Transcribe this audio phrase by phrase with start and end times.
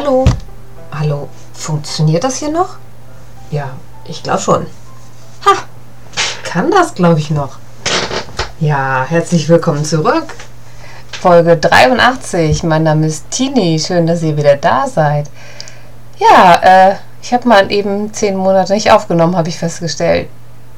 [0.00, 0.24] Hallo?
[0.92, 1.28] Hallo?
[1.52, 2.76] Funktioniert das hier noch?
[3.50, 3.70] Ja,
[4.04, 4.66] ich glaube schon.
[5.44, 5.64] Ha!
[6.44, 7.58] Kann das, glaube ich, noch.
[8.60, 10.36] Ja, herzlich willkommen zurück.
[11.20, 12.62] Folge 83.
[12.62, 13.80] Mein Name ist Tini.
[13.80, 15.28] Schön, dass ihr wieder da seid.
[16.20, 20.28] Ja, äh, ich habe mal eben zehn Monate nicht aufgenommen, habe ich festgestellt.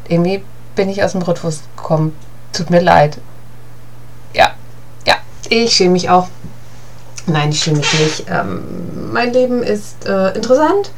[0.09, 0.43] Irgendwie
[0.75, 2.17] bin ich aus dem Rhythmus gekommen.
[2.55, 3.19] Tut mir leid.
[4.33, 4.53] Ja,
[5.07, 5.17] ja,
[5.51, 6.29] ich schäme mich auch.
[7.33, 8.25] Nein, ich schäme mich nicht.
[8.29, 8.63] Ähm,
[9.13, 10.91] mein Leben ist äh, interessant,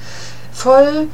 [0.53, 1.09] voll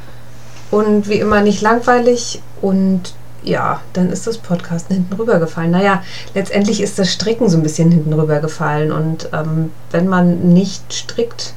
[0.71, 2.41] und wie immer nicht langweilig.
[2.61, 5.71] Und ja, dann ist das Podcasten hinten rübergefallen.
[5.71, 6.03] Naja,
[6.33, 8.91] letztendlich ist das Stricken so ein bisschen hinten rübergefallen.
[8.91, 11.53] Und ähm, wenn man nicht strickt,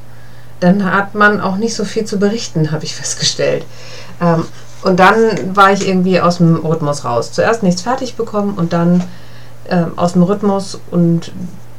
[0.61, 3.65] dann hat man auch nicht so viel zu berichten, habe ich festgestellt.
[4.21, 4.45] Ähm,
[4.83, 7.33] und dann war ich irgendwie aus dem Rhythmus raus.
[7.33, 9.05] Zuerst nichts fertig bekommen und dann
[9.69, 11.33] äh, aus dem Rhythmus und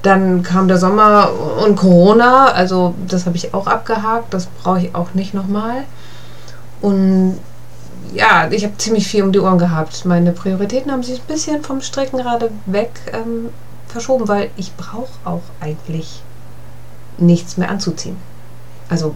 [0.03, 1.31] dann kam der Sommer
[1.65, 5.85] und Corona, also das habe ich auch abgehakt, das brauche ich auch nicht nochmal.
[6.81, 7.39] Und
[8.13, 10.03] ja, ich habe ziemlich viel um die Ohren gehabt.
[10.05, 13.49] Meine Prioritäten haben sich ein bisschen vom Stricken gerade weg ähm,
[13.87, 16.21] verschoben, weil ich brauche auch eigentlich
[17.17, 18.17] nichts mehr anzuziehen.
[18.89, 19.15] Also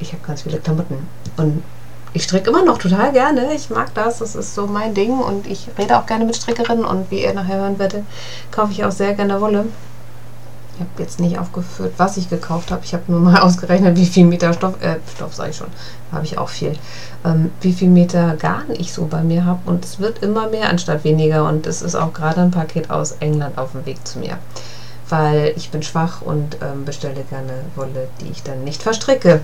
[0.00, 1.62] ich habe ganz viele Klamotten und
[2.14, 3.52] ich stricke immer noch total gerne.
[3.54, 4.20] Ich mag das.
[4.20, 7.34] Das ist so mein Ding und ich rede auch gerne mit Strickerinnen und wie ihr
[7.34, 8.04] nachher hören werdet,
[8.50, 9.66] kaufe ich auch sehr gerne Wolle.
[10.78, 12.82] Ich habe jetzt nicht aufgeführt, was ich gekauft habe.
[12.84, 15.66] Ich habe nur mal ausgerechnet, wie viel Meter Stoff, äh, Stoff sage ich schon,
[16.12, 16.74] habe ich auch viel,
[17.24, 19.58] ähm, wie viel Meter Garn ich so bei mir habe.
[19.66, 21.48] Und es wird immer mehr anstatt weniger.
[21.48, 24.38] Und es ist auch gerade ein Paket aus England auf dem Weg zu mir.
[25.08, 29.40] Weil ich bin schwach und ähm, bestelle gerne Wolle, die ich dann nicht verstricke.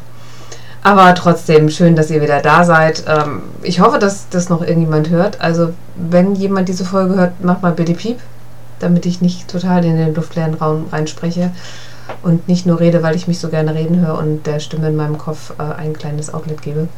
[0.84, 3.02] Aber trotzdem, schön, dass ihr wieder da seid.
[3.08, 5.40] Ähm, ich hoffe, dass das noch irgendjemand hört.
[5.40, 8.20] Also, wenn jemand diese Folge hört, macht mal bitte Piep
[8.84, 11.50] damit ich nicht total in den luftleeren Raum reinspreche
[12.22, 14.96] und nicht nur rede, weil ich mich so gerne reden höre und der Stimme in
[14.96, 16.88] meinem Kopf äh, ein kleines Outlet gebe.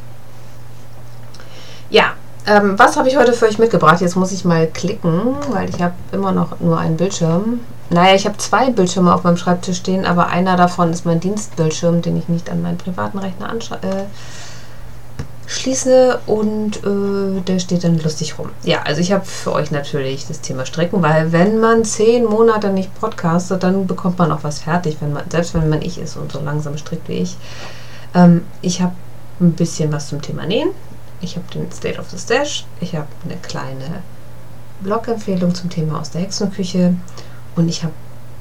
[1.90, 2.12] Ja,
[2.46, 4.00] ähm, was habe ich heute für euch mitgebracht?
[4.00, 7.60] Jetzt muss ich mal klicken, weil ich habe immer noch nur einen Bildschirm.
[7.90, 12.02] Naja, ich habe zwei Bildschirme auf meinem Schreibtisch stehen, aber einer davon ist mein Dienstbildschirm,
[12.02, 13.52] den ich nicht an meinen privaten Rechner.
[13.52, 14.04] Äh,
[15.46, 18.50] schließe und äh, der steht dann lustig rum.
[18.64, 22.70] Ja, also ich habe für euch natürlich das Thema Stricken, weil wenn man zehn Monate
[22.70, 26.16] nicht podcastet, dann bekommt man auch was fertig, wenn man, selbst wenn man ich ist
[26.16, 27.36] und so langsam strickt wie ich.
[28.14, 28.94] Ähm, ich habe
[29.40, 30.70] ein bisschen was zum Thema Nähen.
[31.20, 32.66] Ich habe den State of the Stash.
[32.80, 34.02] Ich habe eine kleine
[34.80, 36.94] Blog-Empfehlung zum Thema aus der Hexenküche
[37.54, 37.94] und ich habe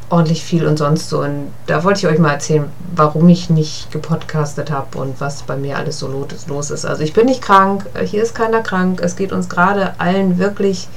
[0.09, 1.21] ordentlich viel und sonst so.
[1.21, 5.55] Und da wollte ich euch mal erzählen, warum ich nicht gepodcastet habe und was bei
[5.55, 6.07] mir alles so
[6.47, 6.85] los ist.
[6.85, 9.01] Also ich bin nicht krank, hier ist keiner krank.
[9.01, 10.87] Es geht uns gerade allen wirklich,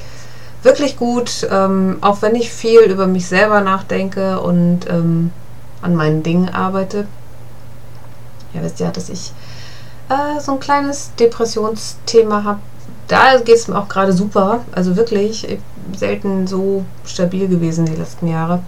[0.62, 1.48] wirklich gut.
[1.50, 5.30] Ähm, auch wenn ich viel über mich selber nachdenke und ähm,
[5.80, 7.06] an meinen Dingen arbeite.
[8.54, 9.32] Ihr wisst ja, dass ich
[10.08, 12.60] äh, so ein kleines Depressionsthema habe.
[13.06, 14.60] Da geht es mir auch gerade super.
[14.72, 15.58] Also wirklich
[15.96, 18.60] selten so stabil gewesen die letzten Jahre.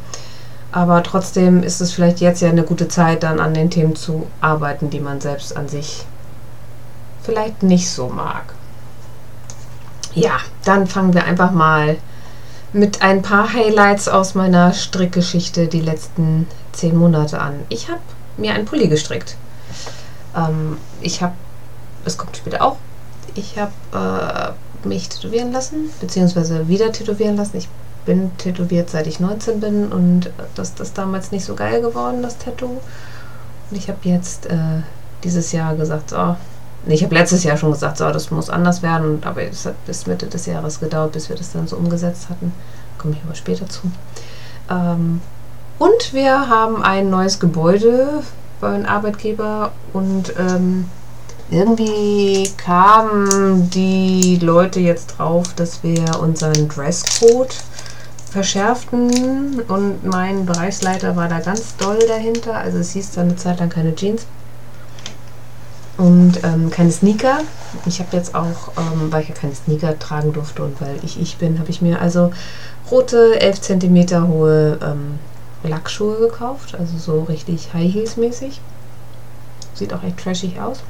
[0.73, 4.27] Aber trotzdem ist es vielleicht jetzt ja eine gute Zeit, dann an den Themen zu
[4.41, 6.05] arbeiten, die man selbst an sich
[7.23, 8.55] vielleicht nicht so mag.
[10.15, 11.97] Ja, dann fangen wir einfach mal
[12.73, 17.55] mit ein paar Highlights aus meiner Strickgeschichte die letzten zehn Monate an.
[17.69, 18.01] Ich habe
[18.37, 19.37] mir einen Pulli gestrickt.
[20.37, 21.35] Ähm, ich habe,
[22.05, 22.77] es kommt später auch,
[23.35, 27.59] ich habe äh, mich tätowieren lassen, beziehungsweise wieder tätowieren lassen.
[27.59, 27.69] Ich
[28.07, 32.39] bin tätowiert, seit ich 19 bin und das ist damals nicht so geil geworden, das
[32.39, 32.81] Tattoo.
[33.71, 34.83] Und ich habe jetzt äh,
[35.23, 36.37] dieses Jahr gesagt, so,
[36.87, 39.85] nee, ich habe letztes Jahr schon gesagt, so, das muss anders werden, aber es hat
[39.87, 42.53] bis Mitte des Jahres gedauert, bis wir das dann so umgesetzt hatten.
[42.99, 43.83] Komme ich aber später zu.
[44.71, 45.21] Ähm,
[45.79, 48.23] und wir haben ein neues Gebäude
[48.61, 50.87] bei einem Arbeitgeber und ähm,
[51.51, 57.57] irgendwie kamen die Leute jetzt drauf, dass wir unseren Dresscode
[58.31, 62.57] verschärften und mein Bereichsleiter war da ganz doll dahinter.
[62.57, 64.27] Also es hieß dann eine Zeit lang keine Jeans
[65.99, 67.41] und ähm, keine Sneaker.
[67.87, 71.21] Ich habe jetzt auch, ähm, weil ich ja keine Sneaker tragen durfte und weil ich
[71.21, 72.33] ich bin, habe ich mir also
[72.91, 75.19] rote 11 cm hohe ähm,
[75.63, 78.61] Lackschuhe gekauft, also so richtig High Heels mäßig.
[79.75, 80.81] Sieht auch echt trashig aus.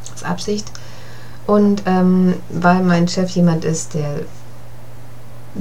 [0.00, 0.70] Das ist Absicht.
[1.46, 4.20] Und ähm, weil mein Chef jemand ist, der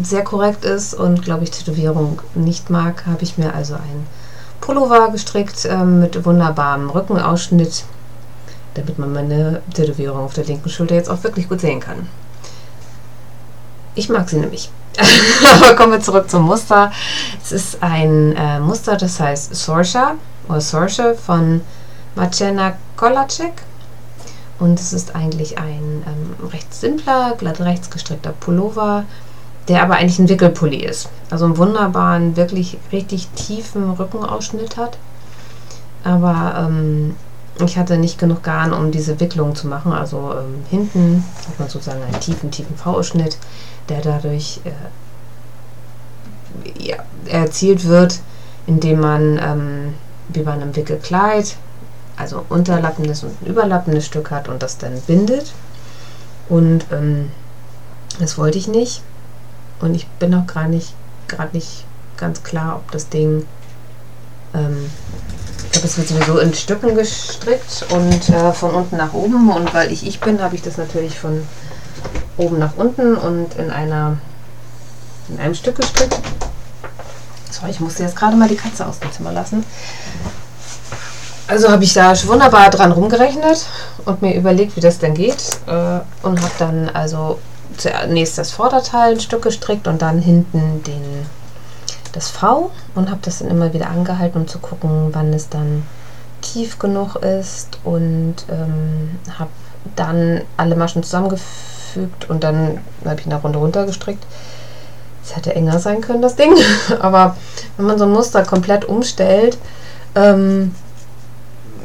[0.01, 4.07] sehr korrekt ist und, glaube ich, Tätowierung nicht mag, habe ich mir also ein
[4.61, 7.85] Pullover gestrickt äh, mit wunderbarem Rückenausschnitt,
[8.73, 12.07] damit man meine Tätowierung auf der linken Schulter jetzt auch wirklich gut sehen kann.
[13.95, 14.69] Ich mag sie nämlich.
[15.61, 16.91] Aber kommen wir zurück zum Muster.
[17.43, 20.15] Es ist ein äh, Muster, das heißt Sorsha
[20.47, 21.61] oder Sorsha von
[22.15, 23.53] Marcena Kolacek.
[24.59, 29.05] Und es ist eigentlich ein ähm, recht simpler, glatt rechts gestrickter Pullover,
[29.67, 31.09] der aber eigentlich ein Wickelpulli ist.
[31.29, 34.97] Also einen wunderbaren, wirklich richtig tiefen Rückenausschnitt hat.
[36.03, 37.15] Aber ähm,
[37.65, 39.91] ich hatte nicht genug Garn, um diese Wicklung zu machen.
[39.91, 43.37] Also ähm, hinten hat man sozusagen einen tiefen, tiefen V-Ausschnitt,
[43.89, 44.71] der dadurch äh,
[46.79, 46.97] ja,
[47.27, 48.19] erzielt wird,
[48.67, 49.93] indem man ähm,
[50.29, 51.57] wie bei einem Wickelkleid,
[52.15, 55.53] also unterlappendes und ein überlappendes Stück hat und das dann bindet.
[56.49, 57.31] Und ähm,
[58.19, 59.01] das wollte ich nicht.
[59.79, 60.93] Und ich bin auch gerade nicht,
[61.27, 61.85] gerade nicht
[62.17, 63.45] ganz klar, ob das Ding
[64.53, 64.89] ähm,
[65.63, 69.51] ich glaube, es wird sowieso in Stücken gestrickt und äh, von unten nach oben.
[69.51, 71.45] Und weil ich ich bin, habe ich das natürlich von
[72.37, 74.17] oben nach unten und in einer
[75.29, 76.17] in einem Stück gestrickt.
[77.51, 79.65] So, ich musste jetzt gerade mal die Katze aus dem Zimmer lassen.
[81.47, 83.65] Also habe ich da wunderbar dran rumgerechnet
[84.05, 85.59] und mir überlegt, wie das denn geht.
[85.67, 87.39] Äh, und habe dann also
[87.75, 91.25] zunächst das Vorderteil ein Stück gestrickt und dann hinten den
[92.13, 95.83] das V und habe das dann immer wieder angehalten, um zu gucken, wann es dann
[96.41, 99.49] tief genug ist und ähm, habe
[99.95, 104.25] dann alle Maschen zusammengefügt und dann habe ich eine Runde runtergestrickt.
[105.23, 106.53] Es hätte enger sein können, das Ding.
[106.99, 107.35] Aber
[107.75, 109.57] wenn man so ein Muster komplett umstellt,
[110.15, 110.73] ähm,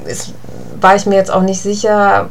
[0.06, 0.32] ist,
[0.80, 2.28] war ich mir jetzt auch nicht sicher,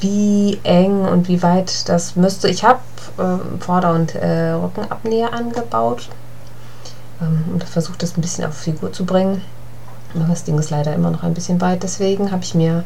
[0.00, 2.48] wie eng und wie weit das müsste.
[2.48, 2.80] Ich habe
[3.18, 6.08] äh, Vorder- und äh, Rückenabnäher angebaut
[7.20, 9.42] ähm, und versucht das ein bisschen auf Figur zu bringen.
[10.14, 11.82] Aber das Ding ist leider immer noch ein bisschen weit.
[11.82, 12.84] Deswegen habe ich mir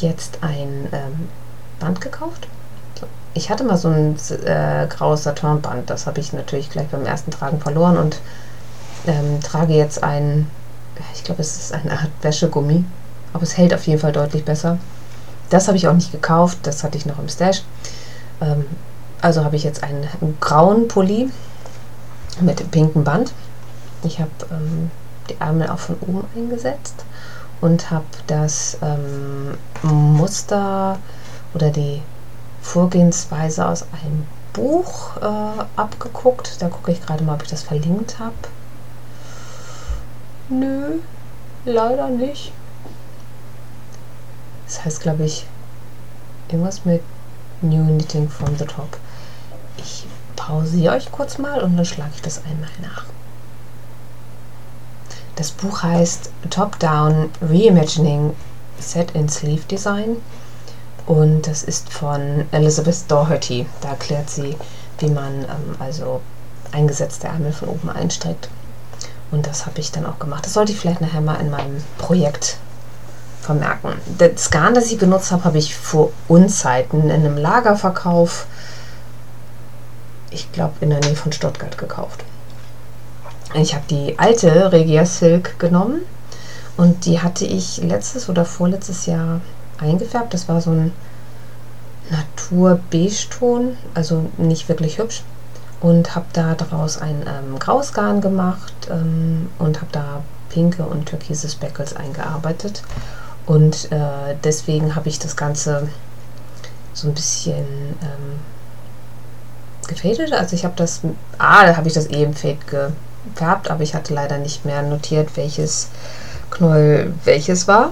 [0.00, 1.28] jetzt ein ähm,
[1.78, 2.48] Band gekauft.
[3.34, 5.90] Ich hatte mal so ein äh, graues Satinband.
[5.90, 8.20] Das habe ich natürlich gleich beim ersten Tragen verloren und
[9.06, 10.48] ähm, trage jetzt ein,
[11.14, 12.84] ich glaube, es ist eine Art Wäschegummi.
[13.32, 14.78] Aber es hält auf jeden Fall deutlich besser.
[15.54, 16.58] Das habe ich auch nicht gekauft.
[16.64, 17.62] Das hatte ich noch im Stash.
[18.40, 18.66] Ähm,
[19.20, 20.08] also habe ich jetzt einen,
[20.40, 21.30] grauen Pulli
[22.40, 23.32] mit dem pinken Band.
[24.02, 24.90] Ich habe ähm,
[25.30, 27.04] die Ärmel auch von oben eingesetzt
[27.60, 30.98] und habe das ähm, Muster
[31.54, 32.02] oder die
[32.60, 36.60] Vorgehensweise aus einem Buch äh, abgeguckt.
[36.60, 38.34] Da gucke ich gerade mal, ob ich das verlinkt habe.
[40.48, 40.98] Nö,
[41.64, 42.50] leider nicht.
[44.66, 45.46] Das heißt, glaube ich,
[46.48, 47.02] irgendwas mit
[47.62, 48.98] New Knitting from the Top.
[49.76, 50.06] Ich
[50.36, 53.04] pausiere euch kurz mal und dann schlage ich das einmal nach.
[55.36, 58.34] Das Buch heißt Top Down Reimagining
[58.78, 60.16] Set in Sleeve Design
[61.06, 63.66] und das ist von Elizabeth Doherty.
[63.80, 64.56] Da erklärt sie,
[64.98, 66.20] wie man ähm, also
[66.72, 68.48] eingesetzte Ärmel von oben einstrickt.
[69.30, 70.46] Und das habe ich dann auch gemacht.
[70.46, 72.58] Das sollte ich vielleicht nachher mal in meinem Projekt
[73.44, 73.92] vermerken.
[74.18, 78.46] Das Garn, das ich benutzt habe, habe ich vor Unzeiten in einem Lagerverkauf
[80.34, 82.24] ich glaube, in der Nähe von Stuttgart gekauft.
[83.54, 86.00] Ich habe die alte Regia Silk genommen
[86.76, 89.40] und die hatte ich letztes oder vorletztes Jahr
[89.78, 90.34] eingefärbt.
[90.34, 90.92] Das war so ein
[92.10, 95.22] Natur-Beige-Ton, also nicht wirklich hübsch.
[95.80, 101.06] Und habe da daraus ein ähm, graues Garn gemacht ähm, und habe da pinke und
[101.06, 102.82] türkise Speckles eingearbeitet.
[103.46, 105.88] Und äh, deswegen habe ich das Ganze
[106.94, 107.54] so ein bisschen
[108.02, 108.40] ähm,
[109.86, 110.32] gefadet.
[110.32, 111.00] Also ich habe das,
[111.38, 112.58] ah, da habe ich das eh im Fade
[113.34, 115.88] gefärbt, aber ich hatte leider nicht mehr notiert, welches
[116.50, 117.90] Knäuel welches war.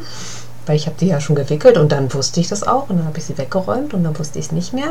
[0.64, 3.06] Weil ich habe die ja schon gewickelt und dann wusste ich das auch und dann
[3.06, 4.90] habe ich sie weggeräumt und dann wusste ich es nicht mehr.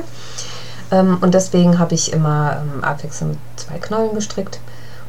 [0.92, 4.60] Ähm, und deswegen habe ich immer ähm, abwechselnd zwei Knäulen gestrickt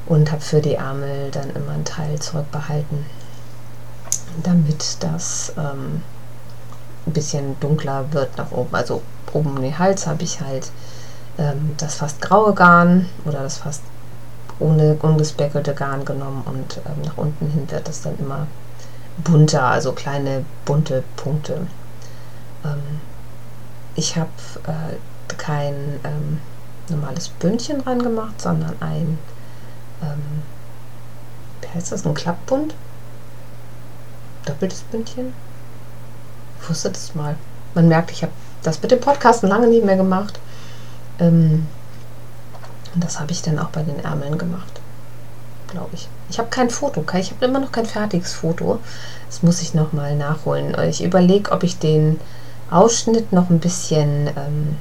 [0.06, 3.04] und habe für die Ärmel dann immer einen Teil zurückbehalten,
[4.42, 6.02] damit das ähm,
[7.06, 8.74] ein bisschen dunkler wird nach oben.
[8.74, 10.70] Also oben um den Hals habe ich halt
[11.38, 13.82] ähm, das fast graue Garn oder das fast
[14.58, 18.46] ohne ungespeckelte Garn genommen und ähm, nach unten hin wird das dann immer
[19.24, 21.66] bunter, also kleine bunte Punkte.
[22.64, 23.00] Ähm,
[23.94, 24.30] ich habe
[24.66, 25.74] äh, kein
[26.04, 26.40] ähm,
[26.88, 29.18] normales Bündchen dran gemacht, sondern ein,
[30.02, 30.42] ähm,
[31.60, 32.74] wie heißt das, ein Klappbund?
[34.46, 35.32] Doppeltes Bündchen?
[36.60, 37.36] Ich wusste das mal.
[37.74, 38.32] Man merkt, ich habe
[38.62, 40.38] das mit dem Podcasten lange nicht mehr gemacht.
[41.18, 41.66] Ähm,
[42.94, 44.80] das habe ich dann auch bei den Ärmeln gemacht,
[45.68, 46.08] glaube ich.
[46.28, 48.80] Ich habe kein Foto, ich habe immer noch kein fertiges Foto.
[49.26, 50.76] Das muss ich nochmal nachholen.
[50.88, 52.20] Ich überlege, ob ich den
[52.70, 54.76] Ausschnitt noch ein bisschen, ähm,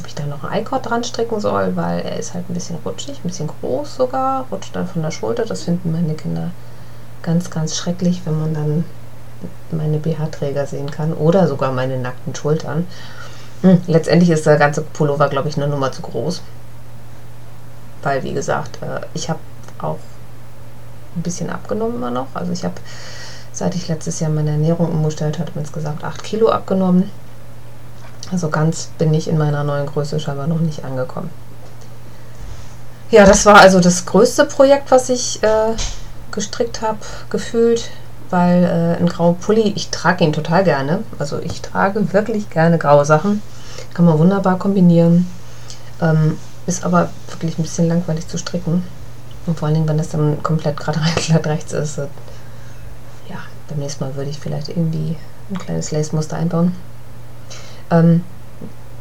[0.00, 2.78] ob ich da noch ein Eikord dran stricken soll, weil er ist halt ein bisschen
[2.84, 5.44] rutschig, ein bisschen groß sogar, rutscht dann von der Schulter.
[5.44, 6.50] Das finden meine Kinder
[7.22, 8.84] Ganz, ganz schrecklich, wenn man dann
[9.70, 12.86] meine BH-Träger sehen kann oder sogar meine nackten Schultern.
[13.62, 16.42] Hm, letztendlich ist der ganze Pullover, glaube ich, eine Nummer zu groß.
[18.02, 19.40] Weil, wie gesagt, äh, ich habe
[19.80, 19.98] auch
[21.16, 22.28] ein bisschen abgenommen immer noch.
[22.34, 22.74] Also ich habe,
[23.52, 27.10] seit ich letztes Jahr meine Ernährung umgestellt habe, insgesamt 8 Kilo abgenommen.
[28.30, 31.30] Also ganz bin ich in meiner neuen Größe scheinbar noch nicht angekommen.
[33.10, 35.74] Ja, das war also das größte Projekt, was ich äh,
[36.32, 36.98] gestrickt habe,
[37.30, 37.90] gefühlt,
[38.30, 41.02] weil äh, ein grauer Pulli, ich trage ihn total gerne.
[41.18, 43.42] Also ich trage wirklich gerne graue Sachen.
[43.94, 45.26] Kann man wunderbar kombinieren.
[46.00, 48.84] Ähm, ist aber wirklich ein bisschen langweilig zu stricken.
[49.46, 51.98] Und vor allen Dingen, wenn das dann komplett gerade glatt rechts ist.
[51.98, 52.08] Äh,
[53.28, 55.16] ja, beim nächsten Mal würde ich vielleicht irgendwie
[55.50, 56.74] ein kleines Lace-Muster einbauen.
[57.90, 58.22] Ähm,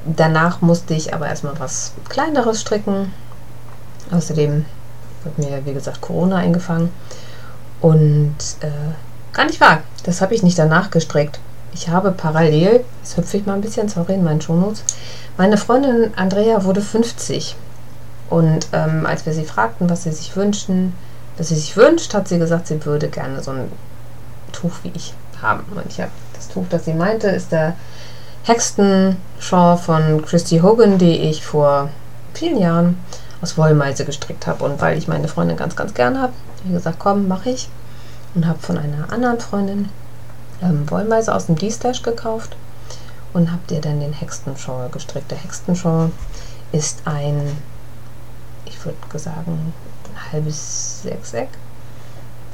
[0.05, 3.11] danach musste ich aber erstmal was kleineres stricken.
[4.11, 4.65] Außerdem
[5.25, 6.89] hat mir, wie gesagt, Corona eingefangen.
[7.81, 8.69] Und äh,
[9.33, 11.39] gar nicht wahr, das habe ich nicht danach gestrickt.
[11.73, 14.83] Ich habe parallel, jetzt hüpfe ich mal ein bisschen, sorry, in meinen Shownotes,
[15.37, 17.55] meine Freundin Andrea wurde 50.
[18.29, 20.93] Und ähm, als wir sie fragten, was sie sich wünschen,
[21.37, 23.71] was sie sich wünscht, hat sie gesagt, sie würde gerne so ein
[24.51, 25.63] Tuch wie ich haben.
[25.75, 27.75] Und ich habe das Tuch, das sie meinte, ist der
[28.43, 31.89] Hexton Shawl von Christy Hogan, die ich vor
[32.33, 32.97] vielen Jahren
[33.41, 34.63] aus Wollmeise gestrickt habe.
[34.63, 37.69] Und weil ich meine Freundin ganz, ganz gerne habe, habe ich gesagt, komm, mache ich.
[38.35, 39.89] Und habe von einer anderen Freundin
[40.61, 42.55] ähm, Wollmeise aus dem D-Stash gekauft
[43.33, 45.31] und habe dir dann den Hexton Shawl gestrickt.
[45.31, 46.11] Der Hexton Shawl
[46.71, 47.57] ist ein,
[48.65, 49.73] ich würde sagen,
[50.05, 51.49] ein halbes Sechseck.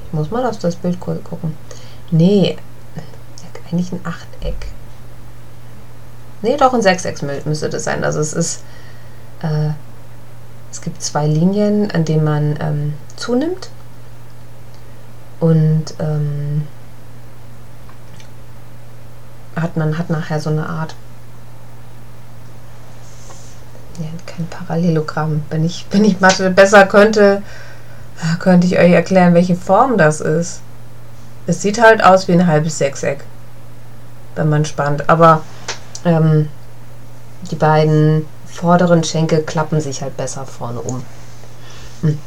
[0.05, 1.57] Ich muss mal auf das Bild gucken.
[2.11, 2.57] Nee,
[3.73, 4.67] eigentlich ein Achteck.
[6.41, 8.03] Nee, doch ein Sechseck müsste das sein.
[8.03, 8.61] Also es ist
[9.41, 9.69] äh,
[10.73, 13.69] es gibt zwei Linien, an denen man ähm, zunimmt.
[15.39, 16.67] Und ähm,
[19.55, 20.95] hat man hat nachher so eine Art
[23.99, 25.43] ja, kein Parallelogramm.
[25.51, 27.43] Wenn ich, wenn ich Mathe besser könnte,
[28.39, 30.61] könnte ich euch erklären, welche Form das ist.
[31.45, 33.23] Es sieht halt aus wie ein halbes Sechseck,
[34.33, 35.07] wenn man spannt.
[35.07, 35.43] Aber
[36.03, 36.49] ähm,
[37.51, 41.03] die beiden vorderen Schenkel klappen sich halt besser vorne um.
[42.01, 42.19] Hm.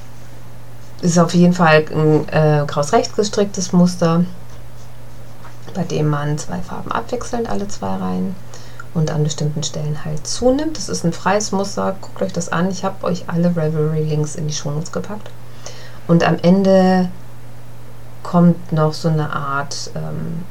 [1.03, 4.25] Ist auf jeden Fall ein äh, kraus-rechts gestricktes Muster,
[5.75, 8.35] bei dem man zwei Farben abwechselnd, alle zwei Reihen
[8.95, 10.79] und an bestimmten Stellen halt zunimmt.
[10.79, 12.71] Das ist ein freies Muster, guckt euch das an.
[12.71, 15.31] Ich habe euch alle Revelry-Links in die Shownotes gepackt.
[16.09, 17.11] Und am Ende
[18.23, 20.45] kommt noch so eine Art ähm,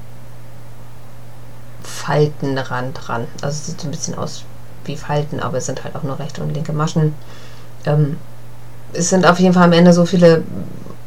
[1.82, 3.28] Faltenrand ran.
[3.42, 4.44] Also sieht so ein bisschen aus
[4.88, 7.14] wie Falten, aber es sind halt auch nur rechte und linke Maschen.
[7.86, 8.18] Ähm,
[8.94, 10.44] es sind auf jeden Fall am Ende so viele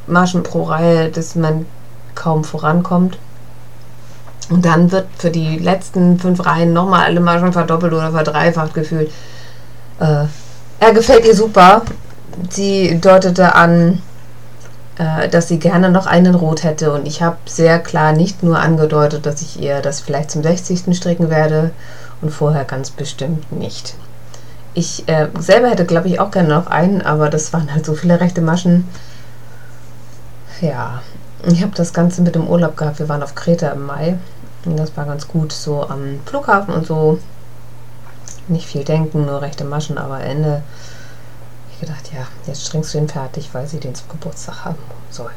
[0.06, 1.66] Maschen pro Reihe, dass man
[2.14, 3.18] kaum vorankommt.
[4.50, 9.10] Und dann wird für die letzten fünf Reihen nochmal alle Maschen verdoppelt oder verdreifacht gefühlt.
[10.00, 10.24] Äh,
[10.80, 11.82] er gefällt ihr super.
[12.50, 14.00] Sie deutete an,
[14.96, 16.92] äh, dass sie gerne noch einen Rot hätte.
[16.92, 20.96] Und ich habe sehr klar nicht nur angedeutet, dass ich ihr das vielleicht zum 60.
[20.96, 21.72] stricken werde
[22.20, 23.94] und vorher ganz bestimmt nicht.
[24.74, 27.94] Ich äh, selber hätte, glaube ich, auch gerne noch einen, aber das waren halt so
[27.94, 28.88] viele rechte Maschen.
[30.60, 31.02] Ja,
[31.46, 32.98] ich habe das Ganze mit dem Urlaub gehabt.
[32.98, 34.18] Wir waren auf Kreta im Mai
[34.64, 37.18] und das war ganz gut so am Flughafen und so.
[38.48, 40.62] Nicht viel denken, nur rechte Maschen, aber Ende.
[41.72, 44.78] Ich gedacht, ja, jetzt strickst du ihn fertig, weil sie den zum Geburtstag haben
[45.10, 45.30] soll.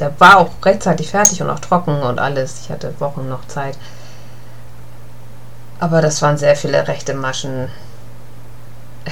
[0.00, 2.60] Der war auch rechtzeitig fertig und auch trocken und alles.
[2.62, 3.76] Ich hatte Wochen noch Zeit.
[5.82, 7.68] Aber das waren sehr viele rechte Maschen.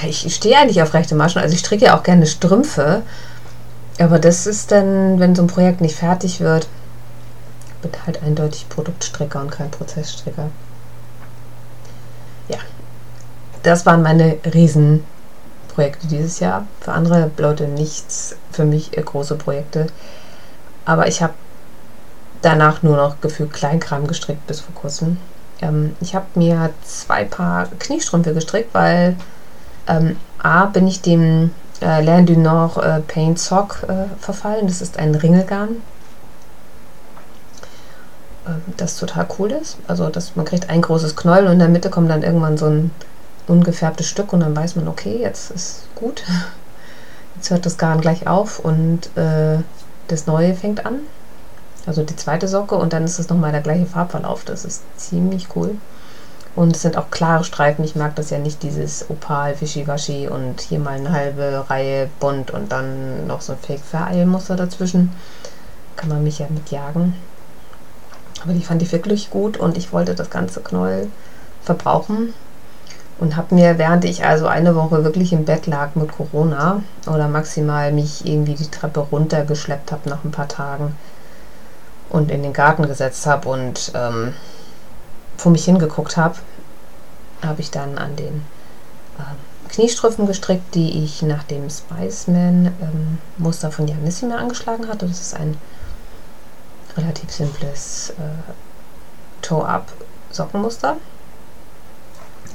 [0.03, 3.01] Ich stehe eigentlich auf rechte Maschen, also ich stricke ja auch gerne Strümpfe.
[3.99, 6.69] Aber das ist dann, wenn so ein Projekt nicht fertig wird,
[7.81, 10.49] wird halt eindeutig Produktstricker und kein Prozessstricker.
[12.47, 12.59] Ja,
[13.63, 16.67] das waren meine Riesenprojekte dieses Jahr.
[16.79, 19.87] Für andere Leute nichts, für mich große Projekte.
[20.85, 21.33] Aber ich habe
[22.41, 25.17] danach nur noch gefühlt Kleinkram gestrickt bis vor kurzem.
[25.61, 29.15] Ähm, ich habe mir zwei Paar Kniestrümpfe gestrickt, weil
[29.87, 31.51] ähm, A bin ich dem
[31.81, 34.67] äh, Lain du Nord äh, Paint Sock äh, verfallen.
[34.67, 35.77] Das ist ein Ringelgarn,
[38.47, 39.77] ähm, das total cool ist.
[39.87, 42.67] Also das, man kriegt ein großes Knäuel und in der Mitte kommt dann irgendwann so
[42.67, 42.91] ein
[43.47, 46.23] ungefärbtes Stück und dann weiß man, okay, jetzt ist gut.
[47.35, 49.57] Jetzt hört das Garn gleich auf und äh,
[50.09, 50.99] das Neue fängt an.
[51.85, 54.43] Also die zweite Socke und dann ist es nochmal der gleiche Farbverlauf.
[54.45, 55.75] Das ist ziemlich cool.
[56.55, 57.85] Und es sind auch klare Streifen.
[57.85, 62.51] Ich mag das ja nicht, dieses Opal, Wischiwaschi und hier mal eine halbe Reihe bunt
[62.51, 65.11] und dann noch so ein Fake-Vereilmuster dazwischen.
[65.95, 67.13] kann man mich ja mitjagen.
[68.43, 71.09] Aber die fand ich wirklich gut und ich wollte das ganze Knäuel
[71.63, 72.33] verbrauchen
[73.19, 77.27] und habe mir, während ich also eine Woche wirklich im Bett lag mit Corona oder
[77.27, 80.95] maximal mich irgendwie die Treppe runtergeschleppt habe nach ein paar Tagen
[82.11, 84.33] und in den Garten gesetzt habe und ähm,
[85.37, 86.35] vor mich hingeguckt habe,
[87.41, 88.43] habe ich dann an den
[89.17, 95.07] ähm, Kniestrümpfen gestrickt, die ich nach dem Spiceman ähm, von Janissima angeschlagen hatte.
[95.07, 95.57] Das ist ein
[96.97, 98.51] relativ simples äh,
[99.41, 99.91] Toe-Up
[100.31, 100.97] Sockenmuster.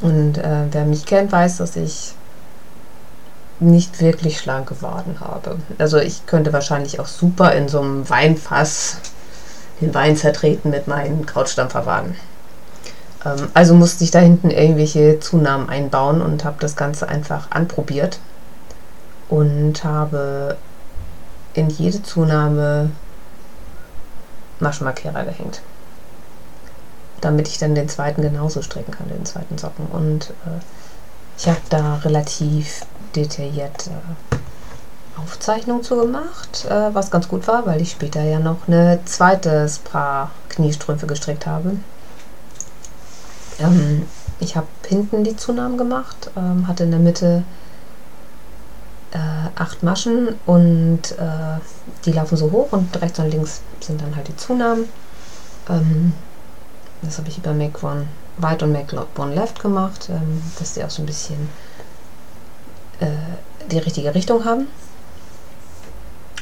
[0.02, 2.14] Und äh, wer mich kennt, weiß, dass ich
[3.58, 5.56] nicht wirklich schlank geworden habe.
[5.78, 8.98] Also ich könnte wahrscheinlich auch super in so einem Weinfass
[9.80, 12.16] den Wein zertreten mit meinen Krautstampferwagen.
[13.24, 18.18] Ähm, also musste ich da hinten irgendwelche Zunahmen einbauen und habe das Ganze einfach anprobiert
[19.28, 20.56] und habe
[21.54, 22.90] in jede Zunahme
[24.60, 25.60] Maschenmarkierer gehängt
[27.20, 29.86] damit ich dann den zweiten genauso stricken kann, den zweiten Socken.
[29.86, 30.60] Und äh,
[31.38, 34.36] ich habe da relativ detailliert äh,
[35.22, 39.68] Aufzeichnung zu gemacht, äh, was ganz gut war, weil ich später ja noch eine zweite
[39.84, 41.76] Paar Kniestrümpfe gestrickt habe.
[43.58, 44.06] Ähm,
[44.40, 47.42] ich habe hinten die Zunahmen gemacht, ähm, hatte in der Mitte
[49.12, 49.18] äh,
[49.54, 51.60] acht Maschen und äh,
[52.04, 54.84] die laufen so hoch und rechts und links sind dann halt die Zunahmen.
[55.68, 56.12] Ähm,
[57.02, 58.06] das habe ich über Make One
[58.40, 61.48] Right und Make One Left gemacht, ähm, dass die auch so ein bisschen
[63.00, 63.06] äh,
[63.70, 64.66] die richtige Richtung haben.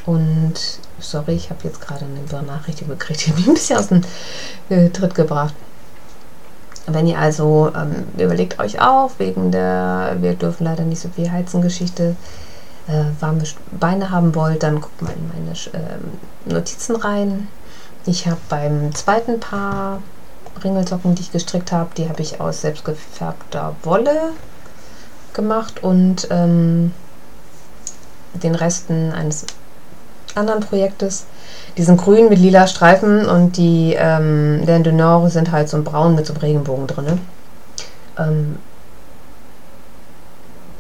[0.07, 0.55] Und
[0.99, 4.03] sorry, ich habe jetzt gerade eine Benachrichtigung gekriegt, die mich ein bisschen aus dem
[4.69, 5.55] äh, Tritt gebracht.
[6.87, 11.31] Wenn ihr also ähm, überlegt euch auch, wegen der wir dürfen leider nicht so viel
[11.31, 12.17] heizen Geschichte,
[12.89, 17.49] äh, warme Beine haben wollt, dann guckt mal in meine äh, Notizen rein.
[18.05, 20.03] Ich habe beim zweiten Paar
[20.63, 24.33] Ringelsocken, die ich gestrickt habe, die habe ich aus selbstgefärbter Wolle
[25.33, 26.93] gemacht und ähm,
[28.35, 29.47] den Resten eines
[30.35, 31.27] anderen Projektes.
[31.77, 35.77] Die sind grün mit lila Streifen und die ähm, Laine du Nord sind halt so
[35.77, 37.21] ein braun mit so einem Regenbogen drin.
[38.19, 38.59] Ähm,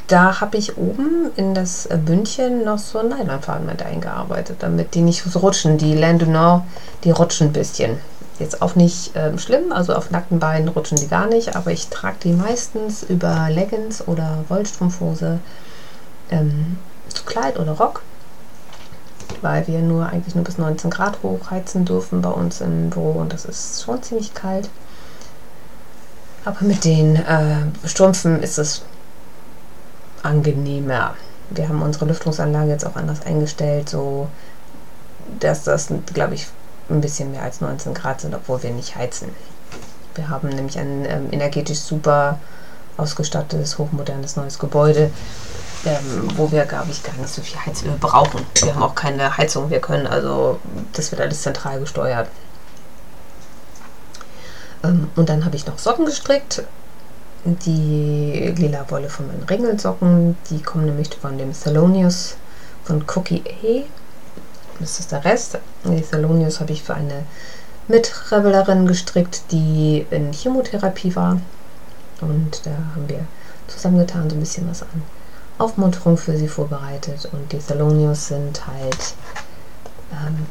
[0.07, 5.23] da habe ich oben in das Bündchen noch so Nylonfaden mit eingearbeitet, damit die nicht
[5.23, 5.79] so rutschen.
[5.79, 6.62] Die Laine du Nord,
[7.05, 7.99] die rutschen ein bisschen.
[8.38, 11.88] Jetzt auch nicht ähm, schlimm, also auf nackten Beinen rutschen die gar nicht, aber ich
[11.88, 15.38] trage die meistens über Leggings oder Wollstrumpfhose
[16.31, 16.77] ähm,
[17.09, 18.03] zu Kleid oder Rock,
[19.42, 23.32] weil wir nur eigentlich nur bis 19 Grad hochheizen dürfen bei uns im Büro und
[23.32, 24.68] das ist schon ziemlich kalt.
[26.44, 28.82] Aber mit den äh, Strümpfen ist es
[30.22, 31.14] angenehmer.
[31.50, 34.28] Wir haben unsere Lüftungsanlage jetzt auch anders eingestellt, so
[35.40, 36.48] dass das, glaube ich,
[36.90, 39.30] ein bisschen mehr als 19 Grad sind, obwohl wir nicht heizen.
[40.14, 42.38] Wir haben nämlich ein ähm, energetisch super
[42.96, 45.10] ausgestattetes, hochmodernes neues Gebäude,
[45.85, 48.44] ähm, wo wir, glaube ich, gar nicht so viel Heizöl brauchen.
[48.62, 50.61] Wir haben auch keine Heizung, wir können also,
[50.92, 52.29] das wird alles zentral gesteuert.
[54.83, 56.62] Ähm, und dann habe ich noch Socken gestrickt.
[57.44, 62.37] Die lila Wolle von meinen Ringelsocken, die kommen nämlich von dem Thelonius
[62.85, 63.85] von Cookie A
[64.81, 65.59] das ist der Rest.
[65.85, 67.25] Die Thelonius habe ich für eine
[67.88, 71.40] Mitrevellerin gestrickt, die in Chemotherapie war.
[72.20, 73.20] Und da haben wir
[73.68, 75.03] zusammengetan, so ein bisschen was an
[75.64, 77.29] Aufmunterung für sie vorbereitet.
[77.33, 79.14] Und die Thelonius sind halt,
[80.12, 80.46] ähm,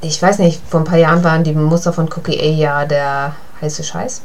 [0.00, 3.34] ich weiß nicht, vor ein paar Jahren waren die Muster von Cookie A ja der
[3.60, 4.22] heiße Scheiß.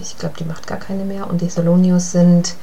[0.00, 1.28] Ich glaube, die macht gar keine mehr.
[1.28, 2.54] Und die Thelonius sind,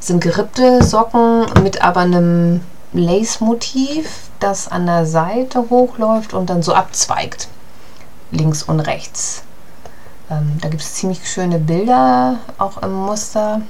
[0.00, 2.60] sind gerippte Socken mit aber einem
[2.92, 7.48] Lace-Motiv, das an der Seite hochläuft und dann so abzweigt.
[8.30, 9.42] Links und rechts.
[10.30, 13.62] Ähm, da gibt es ziemlich schöne Bilder, auch im Muster.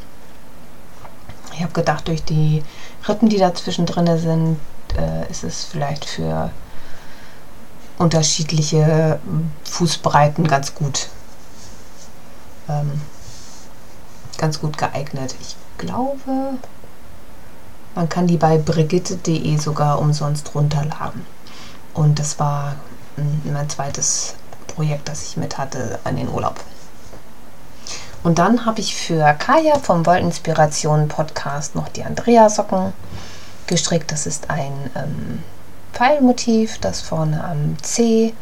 [1.56, 2.62] Ich habe gedacht, durch die
[3.08, 4.58] Rippen, die dazwischen drin sind,
[4.96, 6.50] äh, ist es vielleicht für
[7.98, 9.20] unterschiedliche
[9.64, 11.08] Fußbreiten ganz gut.
[12.68, 13.00] Ähm,
[14.36, 15.34] ganz gut geeignet.
[15.40, 16.58] Ich glaube,
[17.94, 21.24] man kann die bei brigitte.de sogar umsonst runterladen.
[21.92, 22.74] Und das war
[23.16, 24.34] hm, mein zweites
[24.66, 26.58] Projekt, das ich mit hatte an den Urlaub.
[28.24, 32.92] Und dann habe ich für Kaya vom Wollinspiration Podcast noch die Andrea-Socken
[33.68, 34.10] gestrickt.
[34.10, 35.42] Das ist ein ähm,
[35.92, 38.34] Pfeilmotiv, das vorne am C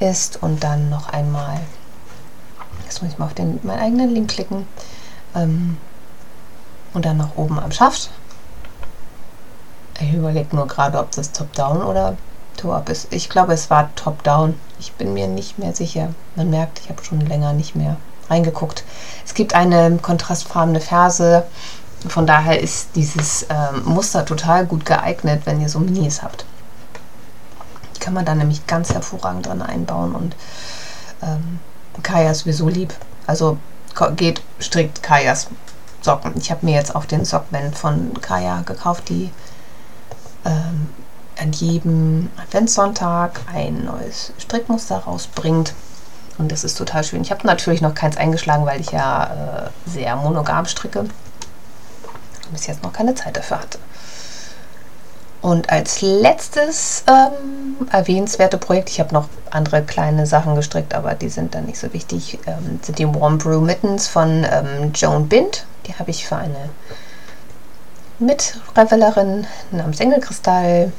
[0.00, 1.60] ist und dann noch einmal,
[2.84, 4.66] jetzt muss ich mal auf den, meinen eigenen Link klicken,
[5.34, 5.78] ähm,
[6.92, 8.10] und dann noch oben am Schaft
[10.00, 12.16] ich überlege nur gerade, ob das Top-Down oder
[12.56, 13.12] Toe-Up ist.
[13.12, 14.54] Ich glaube, es war Top-Down.
[14.78, 16.14] Ich bin mir nicht mehr sicher.
[16.36, 17.96] Man merkt, ich habe schon länger nicht mehr
[18.30, 18.84] reingeguckt.
[19.26, 21.44] Es gibt eine kontrastfarbene Ferse.
[22.08, 26.46] Von daher ist dieses ähm, Muster total gut geeignet, wenn ihr so Minis habt.
[27.96, 30.34] Die kann man dann nämlich ganz hervorragend drin einbauen und
[31.22, 31.58] ähm,
[32.02, 32.94] Kaya ist sowieso lieb.
[33.26, 33.58] Also
[34.16, 35.48] geht strikt Kajas
[36.00, 36.32] Socken.
[36.36, 39.30] Ich habe mir jetzt auch den Sockband von Kaya gekauft, die
[40.44, 40.88] ähm,
[41.38, 45.74] an jedem Adventssonntag ein neues Strickmuster rausbringt.
[46.40, 47.20] Und das ist total schön.
[47.20, 51.00] Ich habe natürlich noch keins eingeschlagen, weil ich ja äh, sehr monogam stricke.
[51.00, 51.12] Und
[52.50, 53.78] bis jetzt noch keine Zeit dafür hatte.
[55.42, 61.28] Und als letztes ähm, erwähnenswerte Projekt, ich habe noch andere kleine Sachen gestrickt, aber die
[61.28, 65.66] sind dann nicht so wichtig, ähm, sind die Warm Brew Mittens von ähm, Joan Bind.
[65.86, 66.70] Die habe ich für eine
[68.18, 70.90] Mitrevelerin namens Engelkristall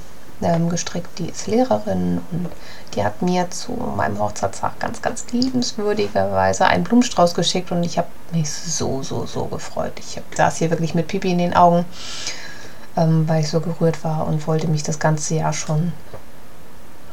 [0.42, 1.20] ähm, gestrickt.
[1.20, 2.50] Die ist Lehrerin und
[2.96, 8.08] die hat mir zu meinem Hochzeitstag ganz, ganz liebenswürdigerweise einen Blumenstrauß geschickt und ich habe
[8.32, 9.94] mich so, so, so gefreut.
[10.00, 11.86] Ich hab, saß hier wirklich mit Pipi in den Augen
[12.98, 15.94] ähm, weil ich so gerührt war und wollte mich das ganze Jahr schon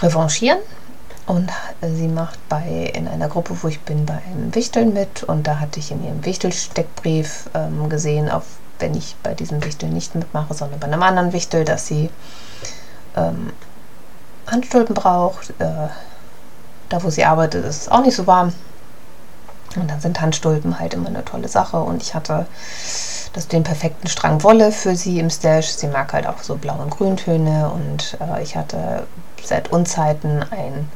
[0.01, 0.59] revanchieren.
[1.27, 5.23] Und äh, sie macht bei in einer Gruppe, wo ich bin, bei einem Wichteln mit.
[5.23, 8.45] Und da hatte ich in ihrem Wichtelsteckbrief ähm, gesehen, auf,
[8.79, 12.11] wenn ich bei diesem Wichtel nicht mitmache, sondern bei einem anderen Wichtel, dass sie
[13.19, 13.53] ähm,
[14.47, 15.51] Handstulpen braucht.
[15.59, 15.89] Äh,
[16.89, 18.53] da, wo sie arbeitet, ist es auch nicht so warm.
[19.77, 21.79] Und dann sind Handstulpen halt immer eine tolle Sache.
[21.79, 22.47] Und ich hatte
[23.33, 25.69] das den perfekten Strang Wolle für sie im Stash.
[25.69, 29.07] Sie mag halt auch so blau und grüntöne und äh, ich hatte
[29.45, 30.91] seit Unzeiten einen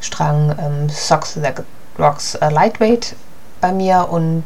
[0.00, 1.64] Strang ähm, Socks That
[1.98, 3.16] Rocks äh, Lightweight
[3.60, 4.44] bei mir und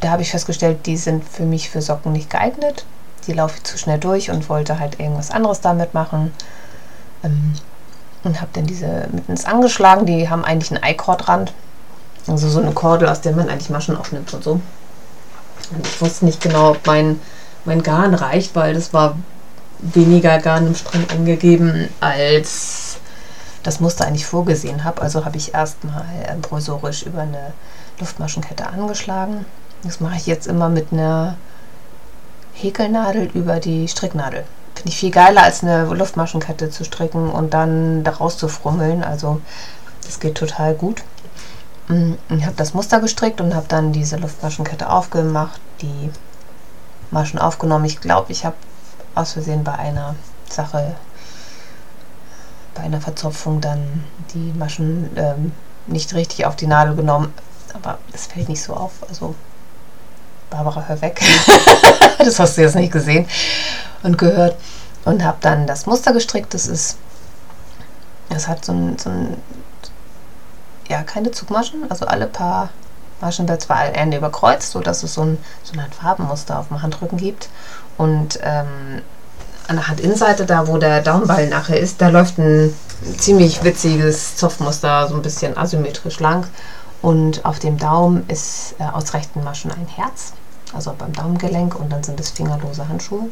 [0.00, 2.84] da habe ich festgestellt, die sind für mich für Socken nicht geeignet.
[3.26, 6.32] Die laufe ich zu schnell durch und wollte halt irgendwas anderes damit machen.
[7.22, 7.54] Ähm,
[8.24, 10.06] und habe dann diese mittens angeschlagen.
[10.06, 11.52] Die haben eigentlich einen I-Cord-Rand.
[12.26, 14.52] Also so eine Kordel, aus der man eigentlich Maschen aufnimmt und so.
[15.70, 17.20] Und ich wusste nicht genau, ob mein,
[17.64, 19.16] mein Garn reicht, weil das war
[19.78, 22.96] weniger Garn im Strang angegeben, als
[23.62, 25.02] das Muster eigentlich vorgesehen habe.
[25.02, 27.52] Also habe ich erstmal äh, provisorisch über eine
[27.98, 29.44] Luftmaschenkette angeschlagen.
[29.82, 31.36] Das mache ich jetzt immer mit einer
[32.54, 34.44] Häkelnadel über die Stricknadel.
[34.74, 39.04] Finde ich viel geiler, als eine Luftmaschenkette zu stricken und dann daraus zu frummeln.
[39.04, 39.40] Also
[40.04, 41.02] das geht total gut.
[41.88, 46.10] Mm, ich habe das Muster gestrickt und habe dann diese Luftmaschenkette aufgemacht, die
[47.10, 47.84] Maschen aufgenommen.
[47.84, 48.56] Ich glaube, ich habe
[49.14, 50.16] aus Versehen bei einer
[50.50, 50.96] Sache,
[52.74, 55.52] bei einer Verzopfung dann die Maschen ähm,
[55.86, 57.32] nicht richtig auf die Nadel genommen.
[57.74, 58.92] Aber es fällt nicht so auf.
[59.08, 59.34] Also,
[60.54, 61.20] Barbara, hör weg.
[62.18, 63.26] das hast du jetzt nicht gesehen
[64.04, 64.56] und gehört.
[65.04, 66.54] Und habe dann das Muster gestrickt.
[66.54, 66.96] Das ist,
[68.28, 69.36] es hat so ein, so ein
[70.88, 72.70] ja keine Zugmaschen, also alle paar
[73.20, 77.18] Maschen da zwar Ende überkreuzt, sodass es so ein, so Art Farbenmuster auf dem Handrücken
[77.18, 77.48] gibt.
[77.98, 79.02] Und ähm,
[79.66, 82.72] an der Handinnenseite, da wo der Daumenball nachher ist, da läuft ein
[83.18, 86.46] ziemlich witziges Zopfmuster, so ein bisschen asymmetrisch lang.
[87.02, 90.32] Und auf dem Daumen ist äh, aus rechten Maschen ein Herz,
[90.72, 93.28] also beim Daumengelenk, und dann sind es fingerlose Handschuhe.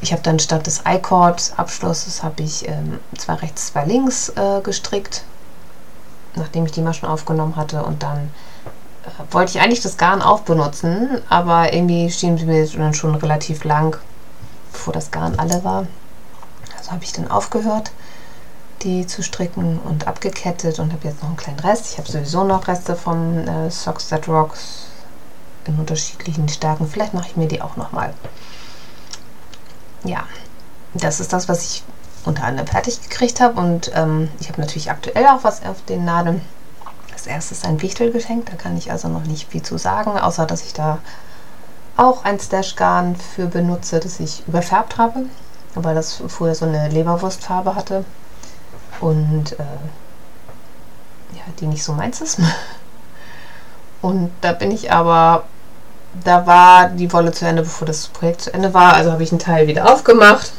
[0.00, 5.24] Ich habe dann statt des I-Cord-Abschlusses habe ich ähm, zwei rechts, zwei links äh, gestrickt
[6.36, 8.30] nachdem ich die Maschen aufgenommen hatte und dann
[9.04, 13.14] äh, wollte ich eigentlich das Garn auch benutzen, aber irgendwie schien sie mir dann schon
[13.14, 13.96] relativ lang,
[14.72, 15.86] bevor das Garn alle war.
[16.76, 17.92] Also habe ich dann aufgehört,
[18.82, 21.92] die zu stricken und abgekettet und habe jetzt noch einen kleinen Rest.
[21.92, 24.88] Ich habe sowieso noch Reste von äh, Socks That Rocks
[25.66, 26.86] in unterschiedlichen Stärken.
[26.88, 28.14] Vielleicht mache ich mir die auch nochmal.
[30.04, 30.24] Ja,
[30.94, 31.82] das ist das, was ich
[32.24, 33.60] unter anderem fertig gekriegt habe.
[33.60, 36.42] Und ähm, ich habe natürlich aktuell auch was auf den Nadeln.
[37.12, 40.46] Das erste ist ein Wichtelgeschenk, da kann ich also noch nicht viel zu sagen, außer
[40.46, 40.98] dass ich da
[41.96, 45.26] auch ein Stash-Garn für benutze, das ich überfärbt habe,
[45.74, 48.04] weil das vorher so eine Leberwurstfarbe hatte
[49.00, 49.64] und äh,
[51.34, 52.40] ja, die nicht so meins ist.
[54.04, 55.44] Und da bin ich aber,
[56.24, 59.32] da war die Wolle zu Ende, bevor das Projekt zu Ende war, also habe ich
[59.32, 60.52] einen Teil wieder aufgemacht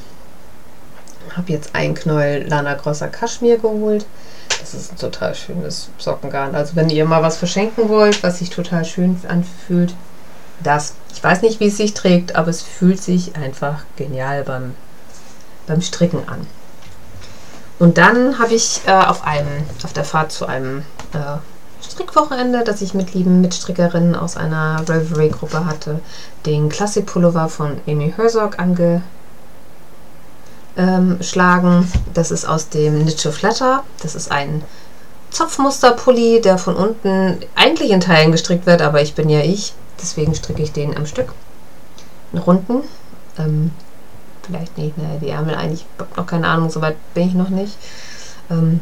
[1.36, 4.06] habe jetzt ein Knäuel Lana Grossa Kaschmir geholt.
[4.60, 6.56] Das ist ein total schönes Sockengarn.
[6.56, 9.94] Also wenn ihr mal was verschenken wollt, was sich total schön anfühlt,
[10.64, 10.94] das.
[11.14, 14.76] Ich weiß nicht, wie es sich trägt, aber es fühlt sich einfach genial beim,
[15.66, 16.46] beim Stricken an.
[17.80, 21.38] Und dann habe ich äh, auf, einem, auf der Fahrt zu einem äh,
[21.96, 26.02] Strickwochenende, das ich mit lieben Mitstrickerinnen aus einer Revelry-Gruppe hatte,
[26.46, 29.02] den Klassik-Pullover von Amy Herzog ange
[30.76, 31.18] ähm.
[32.14, 33.86] Das ist aus dem Nitsche Flatter.
[34.04, 34.62] Das ist ein
[35.32, 39.74] Zopfmusterpulli, der von unten eigentlich in Teilen gestrickt wird, aber ich bin ja ich.
[40.02, 41.32] Deswegen stricke ich den am Stück.
[42.34, 42.82] In Runden.
[43.40, 43.72] Ähm,
[44.44, 45.86] vielleicht nicht, ne, die Ärmel eigentlich,
[46.18, 47.78] noch keine Ahnung, soweit bin ich noch nicht.
[48.52, 48.82] Ähm,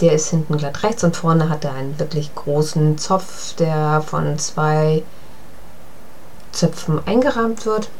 [0.00, 4.38] der ist hinten glatt rechts und vorne hat er einen wirklich großen Zopf, der von
[4.38, 5.02] zwei
[6.52, 7.90] Zöpfen eingerahmt wird.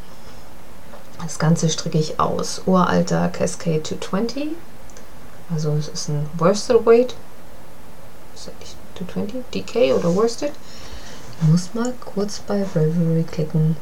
[1.23, 4.49] Das Ganze stricke ich aus uralter Cascade 220.
[5.53, 7.15] Also es ist ein Worsted Weight.
[8.35, 9.45] Ist das nicht 220?
[9.53, 10.53] DK oder Worsted?
[11.41, 13.77] Ich muss mal kurz bei Revelry klicken.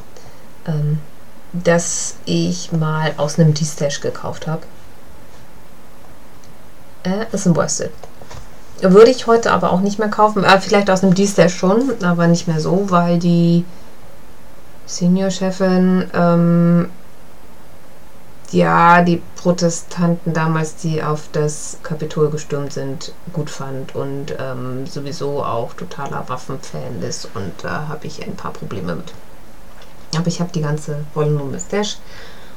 [0.67, 0.99] Ähm,
[1.53, 4.62] dass ich mal aus einem D-Stash gekauft habe.
[7.05, 7.93] Äh, ist ein Worsted.
[8.81, 10.45] Würde ich heute aber auch nicht mehr kaufen.
[10.45, 13.65] Äh, vielleicht aus einem D-Stash schon, aber nicht mehr so, weil die
[14.87, 16.91] Senior-Chefin, ähm,
[18.51, 25.43] ja, die Protestanten damals, die auf das Kapitol gestürmt sind, gut fand und ähm, sowieso
[25.43, 29.12] auch totaler Waffenfan ist und da habe ich ein paar Probleme mit.
[30.17, 31.97] Aber ich habe die ganze Volume Stash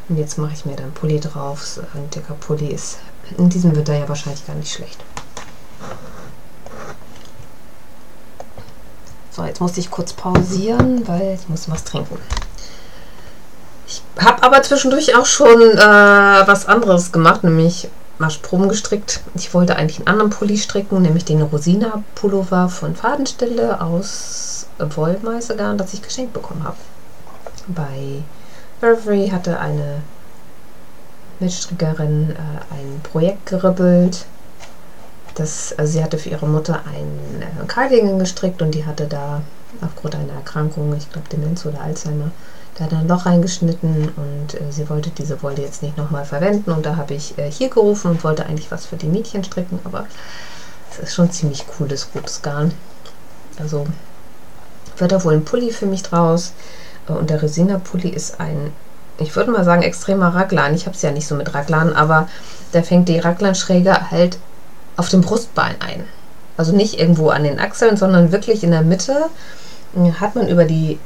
[0.10, 1.80] und jetzt mache ich mir dann Pulli drauf.
[1.94, 2.98] Ein dicker Pulli ist
[3.38, 5.04] in diesem wird er ja wahrscheinlich gar nicht schlecht.
[9.32, 12.18] So, jetzt musste ich kurz pausieren, weil ich muss was trinken.
[13.88, 15.78] Ich habe aber zwischendurch auch schon äh,
[16.48, 17.90] was anderes gemacht, nämlich
[18.30, 19.20] Sprung gestrickt.
[19.36, 25.78] Ich wollte eigentlich einen anderen Pulli stricken, nämlich den Rosina Pullover von Fadenstelle aus Wollmeißelgarn,
[25.78, 26.78] das ich geschenkt bekommen habe.
[27.68, 28.24] Bei
[28.80, 30.02] Burberry hatte eine
[31.40, 34.26] Mitstrickerin äh, ein Projekt geribbelt.
[35.36, 39.42] Das, also sie hatte für ihre Mutter ein äh, Cardigan gestrickt und die hatte da
[39.82, 42.32] aufgrund einer Erkrankung, ich glaube Demenz oder Alzheimer,
[42.76, 46.72] da hat ein Loch reingeschnitten und äh, sie wollte diese Wolle jetzt nicht nochmal verwenden
[46.72, 49.80] und da habe ich äh, hier gerufen und wollte eigentlich was für die Mädchen stricken,
[49.84, 50.08] aber
[50.92, 52.74] es ist schon ziemlich cooles, gutes Garn.
[53.60, 53.86] Also
[54.98, 56.54] wird da wohl ein Pulli für mich draus
[57.08, 58.72] äh, und der Resina Pulli ist ein
[59.18, 60.76] ich würde mal sagen, extremer Raglan.
[60.76, 62.28] Ich habe es ja nicht so mit Raglan, aber
[62.72, 64.38] da fängt die Raglanschräge halt
[64.98, 66.04] auf dem Brustbein ein.
[66.58, 69.26] Also nicht irgendwo an den Achseln, sondern wirklich in der Mitte
[70.20, 71.00] hat man über die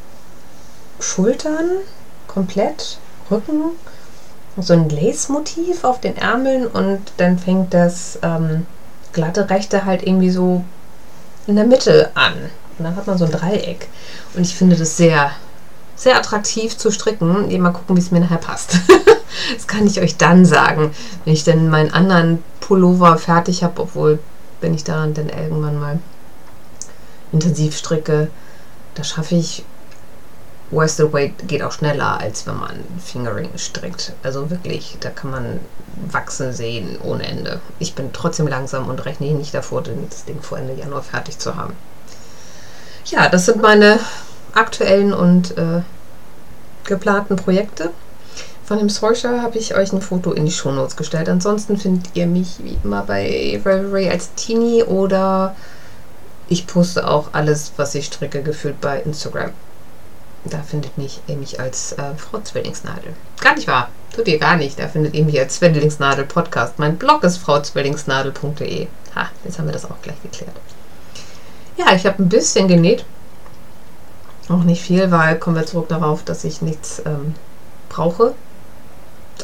[1.00, 1.66] Schultern
[2.28, 2.98] komplett,
[3.30, 3.72] Rücken,
[4.58, 8.66] so ein Lace-Motiv auf den Ärmeln und dann fängt das ähm,
[9.14, 10.64] glatte Rechte halt irgendwie so
[11.48, 12.34] in der Mitte an.
[12.78, 13.88] Und dann hat man so ein Dreieck.
[14.34, 15.32] Und ich finde das sehr
[16.00, 17.62] sehr attraktiv zu stricken.
[17.62, 18.80] Mal gucken, wie es mir nachher passt.
[19.54, 20.92] das kann ich euch dann sagen,
[21.26, 24.20] wenn ich dann meinen anderen Pullover fertig habe, obwohl,
[24.62, 26.00] wenn ich daran dann irgendwann mal
[27.34, 28.30] intensiv stricke,
[28.96, 29.66] da schaffe ich
[30.72, 34.14] Worsted Weight geht auch schneller, als wenn man Fingering strickt.
[34.24, 35.60] Also wirklich, da kann man
[36.12, 37.60] wachsen sehen ohne Ende.
[37.80, 41.56] Ich bin trotzdem langsam und rechne nicht davor, das Ding vor Ende Januar fertig zu
[41.56, 41.74] haben.
[43.06, 44.00] Ja, das sind meine
[44.54, 45.82] aktuellen und äh,
[46.86, 47.92] geplanten Projekte.
[48.66, 51.28] Von dem Sorcerer habe ich euch ein Foto in die Shownotes gestellt.
[51.28, 55.56] Ansonsten findet ihr mich wie immer bei Revelry als Teenie oder
[56.50, 59.52] ich poste auch alles, was ich stricke, gefühlt bei Instagram.
[60.46, 63.14] Da findet mich ihr mich als äh, Frau Zwillingsnadel.
[63.42, 63.90] Gar nicht wahr.
[64.16, 64.80] Tut ihr gar nicht.
[64.80, 66.80] Da findet ihr mich als Zwillingsnadel Podcast.
[66.80, 68.88] Mein Blog ist frauzwillingsnadel.de.
[69.16, 70.56] Ha, jetzt haben wir das auch gleich geklärt.
[71.78, 73.06] Ja, ich habe ein bisschen genäht.
[74.50, 77.36] Auch nicht viel, weil kommen wir zurück darauf, dass ich nichts ähm,
[77.88, 78.34] brauche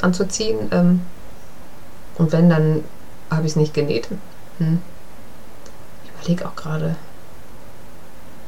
[0.01, 0.69] anzuziehen.
[0.71, 1.01] Ähm,
[2.17, 2.83] und wenn, dann
[3.29, 4.07] habe ich es nicht genäht.
[4.57, 4.81] Hm.
[6.03, 6.95] Ich überlege auch gerade.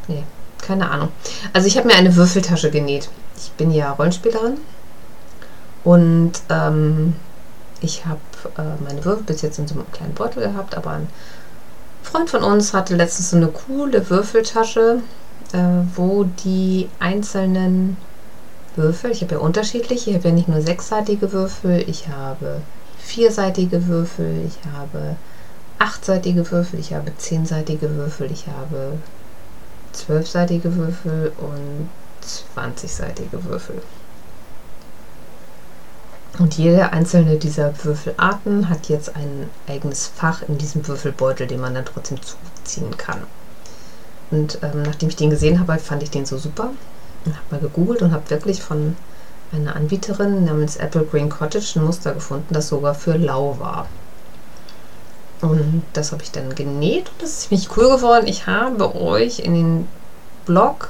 [0.07, 0.23] Nee,
[0.61, 1.09] keine Ahnung.
[1.53, 3.09] Also ich habe mir eine Würfeltasche genäht.
[3.37, 4.57] Ich bin ja Rollenspielerin.
[5.83, 7.15] Und ähm,
[7.81, 8.19] ich habe
[8.57, 11.07] äh, meine Würfel bis jetzt in so einem kleinen Beutel gehabt, aber ein
[12.03, 15.01] Freund von uns hatte letztens so eine coole Würfeltasche
[15.53, 17.97] äh, wo die einzelnen
[18.75, 22.61] Würfel, ich habe ja unterschiedliche, ich habe ja nicht nur sechsseitige Würfel, ich habe
[22.99, 25.15] vierseitige Würfel, ich habe
[25.79, 28.97] achtseitige Würfel, ich habe zehnseitige Würfel, ich habe
[29.93, 31.89] zwölfseitige Würfel und
[32.21, 33.81] zwanzigseitige Würfel.
[36.39, 41.73] Und jede einzelne dieser Würfelarten hat jetzt ein eigenes Fach in diesem Würfelbeutel, den man
[41.73, 43.23] dann trotzdem zuziehen kann.
[44.31, 46.71] Und ähm, nachdem ich den gesehen habe, fand ich den so super
[47.25, 48.95] und habe mal gegoogelt und habe wirklich von
[49.51, 53.87] einer Anbieterin namens Apple Green Cottage ein Muster gefunden, das sogar für lau war.
[55.41, 58.27] Und das habe ich dann genäht und das ist ziemlich cool geworden.
[58.27, 59.87] Ich habe euch in den
[60.45, 60.89] Blog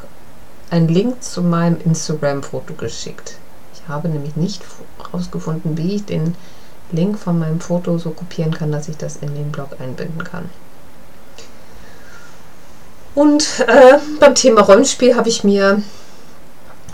[0.69, 3.38] einen Link zu meinem Instagram-Foto geschickt.
[3.73, 4.63] Ich habe nämlich nicht
[4.97, 6.36] herausgefunden, wie ich den
[6.91, 10.50] Link von meinem Foto so kopieren kann, dass ich das in den Blog einbinden kann.
[13.17, 15.82] Und äh, beim Thema Rollenspiel habe ich mir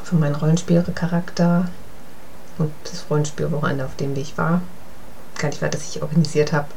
[0.05, 1.67] für meinen Rollenspielcharakter
[2.57, 4.61] und das Rollenspielwochenende, auf dem ich war,
[5.37, 6.67] gar nicht weiter, das ich organisiert habe,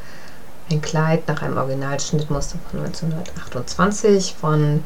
[0.68, 4.82] ein Kleid nach einem Originalschnittmuster von 1928 von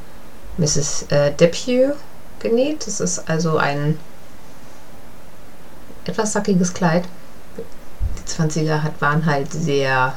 [0.59, 1.07] Mrs.
[1.09, 1.95] Äh, Depew
[2.41, 2.87] genäht.
[2.87, 3.99] Das ist also ein
[6.05, 7.07] etwas sackiges Kleid.
[7.57, 10.13] Die 20er hat, waren halt sehr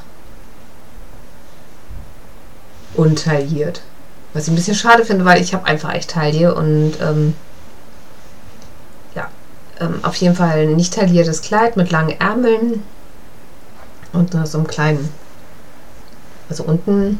[2.95, 3.84] untailliert.
[4.34, 7.36] Was ich ein bisschen schade finde, weil ich habe einfach echt Taille und ähm,
[9.15, 9.30] ja,
[9.80, 12.84] ähm, auf jeden Fall ein nicht tailliertes Kleid mit langen Ärmeln
[14.12, 15.10] und so einem kleinen,
[16.50, 17.19] also unten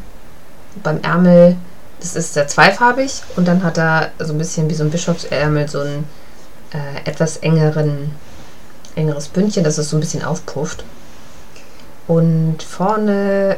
[0.82, 1.56] beim Ärmel,
[2.00, 5.68] das ist der zweifarbig und dann hat er so ein bisschen wie so ein Bischofsärmel
[5.70, 6.06] so ein
[6.74, 8.12] äh, etwas engeren,
[8.96, 10.84] engeres Bündchen, dass es so ein bisschen aufpufft.
[12.08, 13.58] Und vorne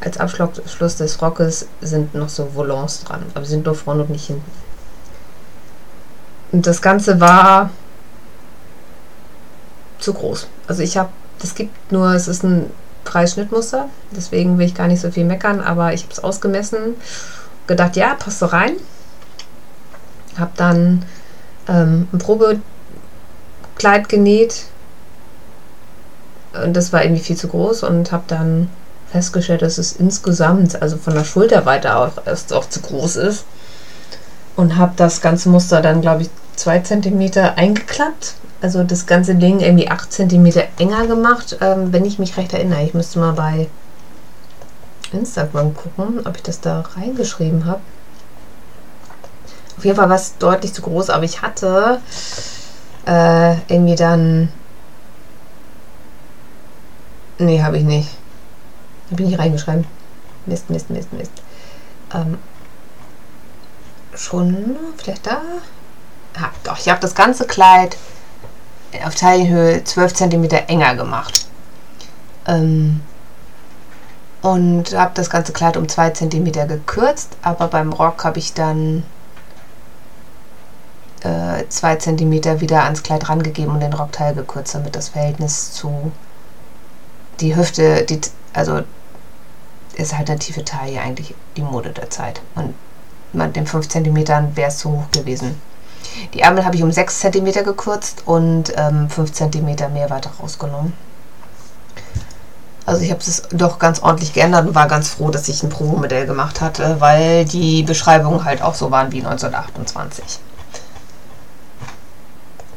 [0.00, 4.10] als Abschluss des Rockes sind noch so Volants dran, aber sie sind nur vorne und
[4.10, 4.50] nicht hinten.
[6.52, 7.70] Und das Ganze war
[9.98, 10.48] zu groß.
[10.66, 12.70] Also ich habe, das gibt nur, es ist ein
[13.04, 16.96] Preisschnittmuster, deswegen will ich gar nicht so viel meckern, aber ich habe es ausgemessen,
[17.66, 18.76] gedacht, ja, passt so rein.
[20.38, 21.04] Habe dann
[21.68, 24.66] ähm, ein Probekleid genäht
[26.62, 28.68] und das war irgendwie viel zu groß und habe dann
[29.10, 33.44] festgestellt, dass es insgesamt, also von der Schulterweite auch erst auch zu groß ist.
[34.56, 38.34] Und habe das ganze Muster dann, glaube ich, zwei Zentimeter eingeklappt.
[38.62, 42.82] Also das ganze Ding irgendwie acht Zentimeter enger gemacht, ähm, wenn ich mich recht erinnere.
[42.82, 43.68] Ich müsste mal bei
[45.12, 47.80] Instagram gucken, ob ich das da reingeschrieben habe.
[49.76, 52.00] Auf jeden Fall war es deutlich zu groß, aber ich hatte
[53.06, 54.48] äh, irgendwie dann.
[57.38, 58.08] Nee, habe ich nicht.
[59.10, 59.86] Da bin ich reingeschrieben.
[60.46, 61.32] Mist, Mist, Mist, Mist.
[62.14, 62.38] Ähm,
[64.14, 65.40] schon vielleicht da?
[66.36, 67.96] Ja, doch, ich habe das ganze Kleid
[69.04, 71.46] auf Taillenhöhe 12 cm enger gemacht.
[72.46, 73.00] Ähm,
[74.42, 79.02] und habe das ganze Kleid um 2 cm gekürzt, aber beim Rock habe ich dann
[81.20, 86.12] 2 äh, cm wieder ans Kleid rangegeben und den Rockteil gekürzt, damit das Verhältnis zu
[87.40, 88.20] die Hüfte, die,
[88.52, 88.82] also
[89.96, 92.40] ist halt eine tiefe Taille eigentlich die Mode der Zeit.
[92.54, 92.74] Und
[93.32, 94.16] mit den 5 cm
[94.54, 95.60] wäre es zu hoch gewesen.
[96.34, 100.92] Die Ärmel habe ich um 6 cm gekürzt und ähm, 5 cm mehr weiter rausgenommen.
[102.86, 105.70] Also ich habe es doch ganz ordentlich geändert und war ganz froh, dass ich ein
[105.70, 110.40] Promo-Modell gemacht hatte, weil die Beschreibungen halt auch so waren wie 1928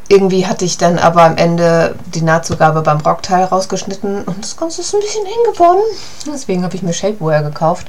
[0.09, 4.81] irgendwie hatte ich dann aber am Ende die Nahtzugabe beim Rockteil rausgeschnitten und das Ganze
[4.81, 5.81] ist ein bisschen eng geworden.
[6.25, 7.87] Deswegen habe ich mir Shapewear gekauft.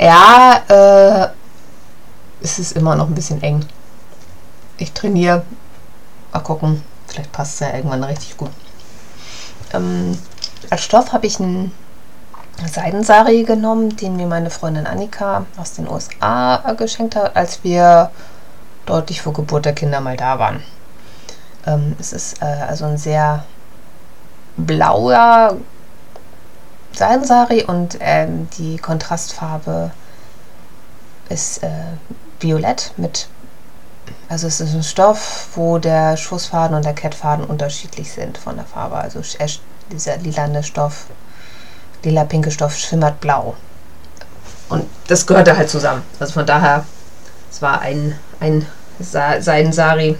[0.00, 1.28] Ja, äh,
[2.42, 3.64] es ist immer noch ein bisschen eng.
[4.78, 5.42] Ich trainiere.
[6.32, 6.82] Mal gucken.
[7.06, 8.50] Vielleicht passt es ja irgendwann richtig gut.
[9.72, 10.18] Ähm,
[10.70, 11.72] als Stoff habe ich einen
[12.72, 18.10] Seidensari genommen, den mir meine Freundin Annika aus den USA geschenkt hat, als wir
[18.86, 20.62] deutlich vor Geburt der Kinder mal da waren.
[21.66, 23.44] Ähm, es ist äh, also ein sehr
[24.56, 25.56] blauer
[26.92, 29.90] Seidensari und ähm, die Kontrastfarbe
[31.28, 31.68] ist äh,
[32.40, 33.28] violett mit
[34.28, 38.64] also es ist ein Stoff, wo der Schussfaden und der Kettfaden unterschiedlich sind von der
[38.64, 38.96] Farbe.
[38.96, 39.20] Also
[39.90, 41.06] dieser lilane Stoff,
[42.02, 43.54] lila-pinke Stoff schimmert blau.
[44.68, 46.02] Und das gehörte halt zusammen.
[46.18, 46.84] Also von daher,
[47.50, 48.66] es war ein, ein
[48.98, 50.18] Seidensari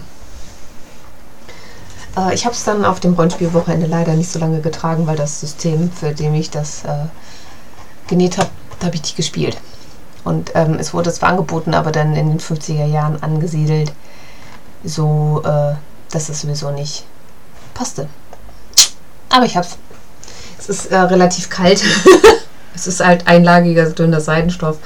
[2.17, 5.39] äh, ich habe es dann auf dem Rollenspielwochenende leider nicht so lange getragen, weil das
[5.39, 7.05] System, für dem ich das äh,
[8.07, 8.49] genäht habe,
[8.79, 9.57] da habe ich nicht gespielt.
[10.23, 13.93] Und ähm, es wurde zwar angeboten, aber dann in den 50er Jahren angesiedelt,
[14.83, 15.75] so äh,
[16.11, 17.05] dass es sowieso nicht
[17.73, 18.07] passte.
[19.29, 19.67] Aber ich habe
[20.59, 20.69] es.
[20.69, 21.83] ist äh, relativ kalt.
[22.75, 24.77] es ist halt einlagiger, dünner Seidenstoff.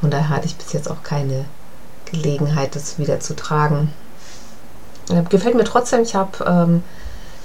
[0.00, 1.44] Von daher hatte ich bis jetzt auch keine
[2.10, 3.92] Gelegenheit, das wieder zu tragen.
[5.10, 6.02] Äh, gefällt mir trotzdem.
[6.02, 6.82] Ich habe ähm,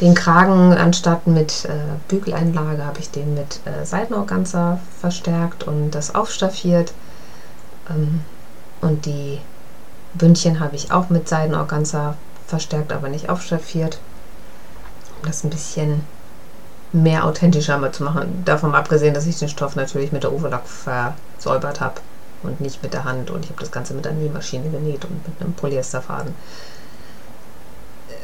[0.01, 1.71] den Kragen anstatt mit äh,
[2.07, 6.93] Bügeleinlage habe ich den mit äh, Seidenorganza verstärkt und das aufstaffiert.
[7.89, 8.21] Ähm,
[8.81, 9.39] und die
[10.13, 12.15] Bündchen habe ich auch mit Seidenorganza
[12.47, 13.99] verstärkt, aber nicht aufstaffiert.
[15.21, 16.05] Um das ein bisschen
[16.93, 18.43] mehr authentischer mal zu machen.
[18.45, 21.95] Davon abgesehen, dass ich den Stoff natürlich mit der Overlock versäubert habe
[22.41, 23.29] und nicht mit der Hand.
[23.29, 26.33] Und ich habe das Ganze mit der Nähmaschine genäht und mit einem Polyesterfaden.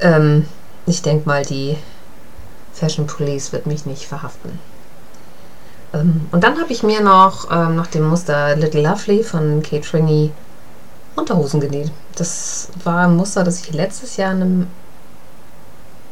[0.01, 0.45] Ähm,
[0.85, 1.77] ich denke mal, die
[2.73, 4.59] Fashion Police wird mich nicht verhaften.
[5.93, 9.81] Ähm, und dann habe ich mir noch ähm, nach dem Muster Little Lovely von Kate
[9.81, 10.31] Trini
[11.15, 11.91] Unterhosen genäht.
[12.15, 14.67] Das war ein Muster, das ich letztes Jahr in einem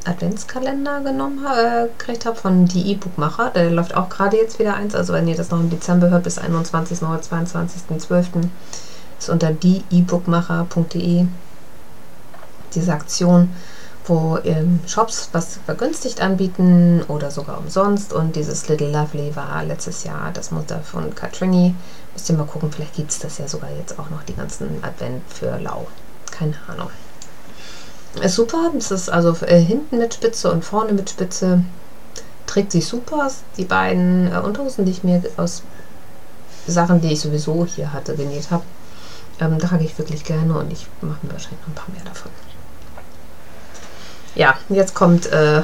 [0.06, 3.52] Adventskalender genommen äh, gekriegt habe von die E-Book-Macher.
[3.52, 4.96] Der läuft auch gerade jetzt wieder eins.
[4.96, 7.02] Also wenn ihr das noch im Dezember hört, bis 21.
[7.02, 8.48] oder 22.12.
[9.20, 11.26] ist unter dieebookmacher.de
[12.76, 13.50] diese Aktion
[14.06, 18.14] wo ähm, Shops was vergünstigt anbieten oder sogar umsonst.
[18.14, 21.74] Und dieses Little Lovely war letztes Jahr das Mutter von Katrini.
[22.14, 24.84] Müsst ihr mal gucken, vielleicht gibt es das ja sogar jetzt auch noch die ganzen
[24.84, 25.88] Advent für Lau.
[26.32, 26.90] Keine Ahnung.
[28.22, 28.72] Ist super.
[28.78, 31.64] Es ist also äh, hinten mit Spitze und vorne mit Spitze.
[32.46, 33.30] Trägt sich super.
[33.58, 35.64] Die beiden äh, Unterhosen, die ich mir aus
[36.68, 38.64] Sachen, die ich sowieso hier hatte, genäht habe,
[39.40, 42.32] ähm, trage ich wirklich gerne und ich mache mir wahrscheinlich noch ein paar mehr davon.
[44.36, 45.62] Ja, jetzt kommt äh,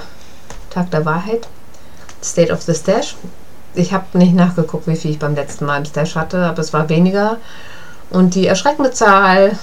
[0.70, 1.48] Tag der Wahrheit.
[2.24, 3.16] State of the Stash.
[3.74, 6.74] Ich habe nicht nachgeguckt, wie viel ich beim letzten Mal im Stash hatte, aber es
[6.74, 7.38] war weniger.
[8.10, 9.58] Und die erschreckende Zahl,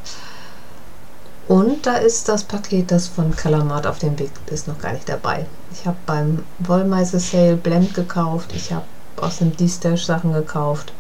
[1.47, 5.09] Und da ist das Paket, das von Kalamat auf dem Weg ist, noch gar nicht
[5.09, 5.45] dabei.
[5.73, 8.51] Ich habe beim Wollmeise Sale Blend gekauft.
[8.53, 8.85] Ich habe
[9.19, 10.93] aus dem D-Stash Sachen gekauft.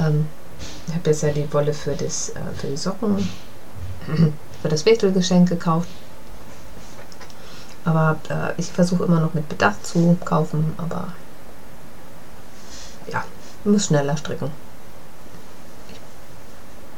[0.00, 0.26] Ähm,
[0.88, 3.28] ich habe jetzt ja die Wolle für, das, äh, für die Socken,
[4.62, 5.88] für das Wichtelgeschenk gekauft.
[7.84, 11.08] Aber äh, ich versuche immer noch mit Bedacht zu kaufen, aber
[13.10, 13.24] ja,
[13.64, 14.50] muss schneller stricken.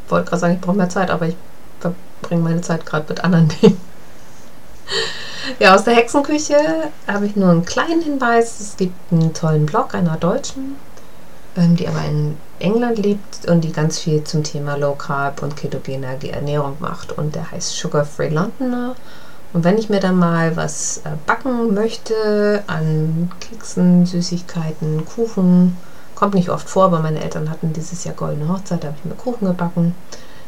[0.04, 1.36] Ich wollte gerade sagen, ich brauche mehr Zeit, aber ich
[1.80, 3.80] verbringe meine Zeit gerade mit anderen Dingen.
[5.58, 8.60] Ja, aus der Hexenküche habe ich nur einen kleinen Hinweis.
[8.60, 10.76] Es gibt einen tollen Blog einer Deutschen,
[11.56, 16.06] die aber in England lebt und die ganz viel zum Thema Low Carb und ketogene
[16.30, 17.12] Ernährung macht.
[17.12, 18.94] Und der heißt Sugar Free Londoner.
[19.52, 25.76] Und wenn ich mir dann mal was äh, backen möchte an Keksen, Süßigkeiten, Kuchen,
[26.14, 29.04] kommt nicht oft vor, aber meine Eltern hatten dieses Jahr goldene Hochzeit, da habe ich
[29.04, 29.94] mir Kuchen gebacken.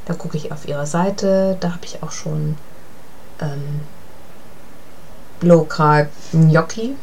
[0.05, 2.57] Da gucke ich auf ihrer Seite, da habe ich auch schon
[3.41, 3.81] ähm,
[5.41, 6.95] Low Carb Gnocchi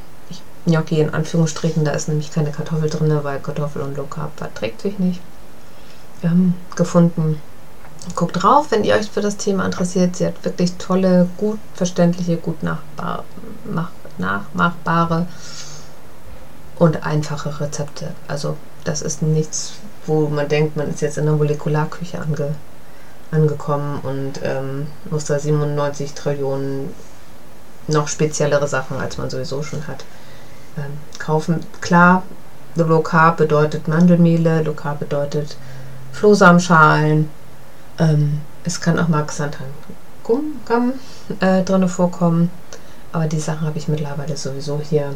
[0.65, 4.81] Gnocchi in Anführungsstrichen, da ist nämlich keine Kartoffel drin, weil Kartoffel und Low Carb verträgt
[4.81, 5.21] sich nicht.
[6.21, 7.41] Ähm, gefunden.
[8.15, 10.15] Guckt drauf, wenn ihr euch für das Thema interessiert.
[10.15, 13.23] Sie hat wirklich tolle, gut verständliche, gut nachbar,
[13.65, 15.27] mach, nachmachbare
[16.77, 18.11] und einfache Rezepte.
[18.27, 19.73] Also das ist nichts,
[20.05, 22.55] wo man denkt, man ist jetzt in der Molekularküche ange,
[23.31, 26.93] angekommen und ähm, muss da 97 Trillionen
[27.87, 30.03] noch speziellere Sachen, als man sowieso schon hat
[30.77, 31.59] ähm, kaufen.
[31.81, 32.23] Klar,
[32.75, 35.57] Low Carb bedeutet Mandelmehle, Low Carb bedeutet
[36.13, 37.29] Flohsamenschalen.
[37.97, 39.67] Ähm, es kann auch Marksantan
[40.23, 40.93] Gum
[41.39, 42.51] äh, drin vorkommen.
[43.11, 45.15] Aber die Sachen habe ich mittlerweile sowieso hier,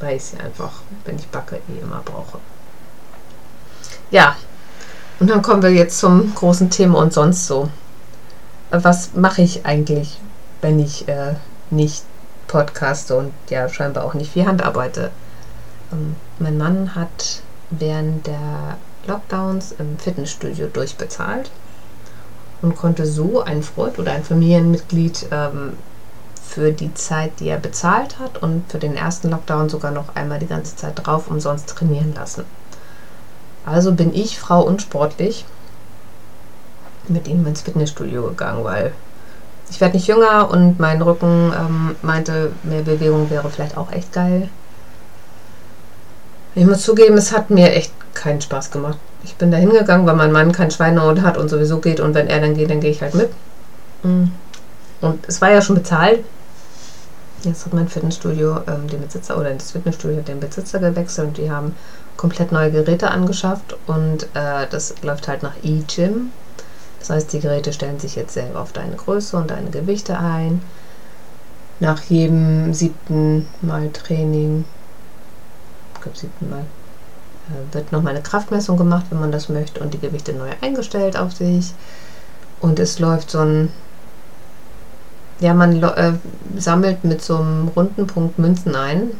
[0.00, 2.38] weil ich sie einfach, wenn ich backe, eh immer brauche.
[4.10, 4.36] Ja,
[5.20, 7.68] und dann kommen wir jetzt zum großen Thema und sonst so.
[8.70, 10.18] Was mache ich eigentlich,
[10.62, 11.34] wenn ich äh,
[11.70, 12.04] nicht
[12.46, 15.10] podcaste und ja scheinbar auch nicht viel Hand arbeite.
[15.92, 18.76] Ähm, mein Mann hat während der
[19.06, 21.50] Lockdowns im Fitnessstudio durchbezahlt
[22.60, 25.74] und konnte so einen Freund oder ein Familienmitglied ähm,
[26.46, 30.38] für die Zeit, die er bezahlt hat und für den ersten Lockdown sogar noch einmal
[30.38, 32.44] die ganze Zeit drauf umsonst trainieren lassen.
[33.64, 35.44] Also bin ich, Frau unsportlich,
[37.08, 38.92] mit ihm ins Fitnessstudio gegangen, weil
[39.72, 44.12] ich werde nicht jünger und mein Rücken ähm, meinte, mehr Bewegung wäre vielleicht auch echt
[44.12, 44.50] geil.
[46.54, 48.98] Ich muss zugeben, es hat mir echt keinen Spaß gemacht.
[49.24, 52.28] Ich bin da hingegangen, weil mein Mann kein Schweinehund hat und sowieso geht und wenn
[52.28, 53.30] er dann geht, dann gehe ich halt mit.
[54.02, 54.24] Mm.
[55.00, 56.22] Und es war ja schon bezahlt.
[57.42, 61.38] Jetzt hat mein Fitnessstudio ähm, den Besitzer oder das Fitnessstudio hat den Besitzer gewechselt und
[61.38, 61.74] die haben
[62.18, 66.30] komplett neue Geräte angeschafft und äh, das läuft halt nach E-Gym.
[67.02, 70.62] Das heißt, die Geräte stellen sich jetzt selber auf deine Größe und deine Gewichte ein.
[71.80, 74.64] Nach jedem siebten Mal Training,
[76.00, 79.98] glaube siebten Mal, äh, wird nochmal eine Kraftmessung gemacht, wenn man das möchte, und die
[79.98, 81.74] Gewichte neu eingestellt auf sich.
[82.60, 83.72] Und es läuft so ein,
[85.40, 86.12] ja, man äh,
[86.56, 89.10] sammelt mit so einem runden Punkt Münzen ein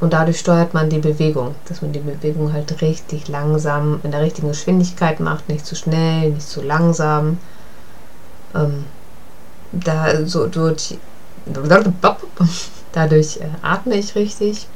[0.00, 4.20] und dadurch steuert man die Bewegung, dass man die Bewegung halt richtig langsam in der
[4.20, 7.38] richtigen Geschwindigkeit macht, nicht zu schnell, nicht zu langsam.
[8.54, 8.84] Ähm,
[9.72, 10.98] da so durch,
[12.92, 14.66] dadurch äh, atme ich richtig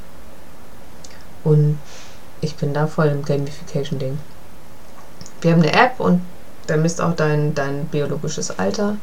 [1.43, 1.77] und
[2.41, 4.17] ich bin da voll im Gamification-Ding.
[5.41, 6.21] Wir haben eine App und
[6.67, 8.97] der misst auch dein, dein biologisches Alter.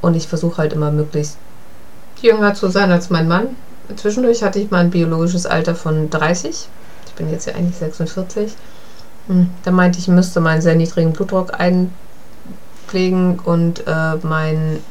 [0.00, 1.38] Und ich versuche halt immer möglichst
[2.20, 3.56] jünger zu sein als mein Mann.
[3.96, 6.68] Zwischendurch hatte ich mal ein biologisches Alter von 30.
[7.06, 8.52] Ich bin jetzt ja eigentlich 46.
[9.28, 14.82] Hm, da meinte ich, müsste meinen sehr niedrigen Blutdruck einpflegen und äh, meinen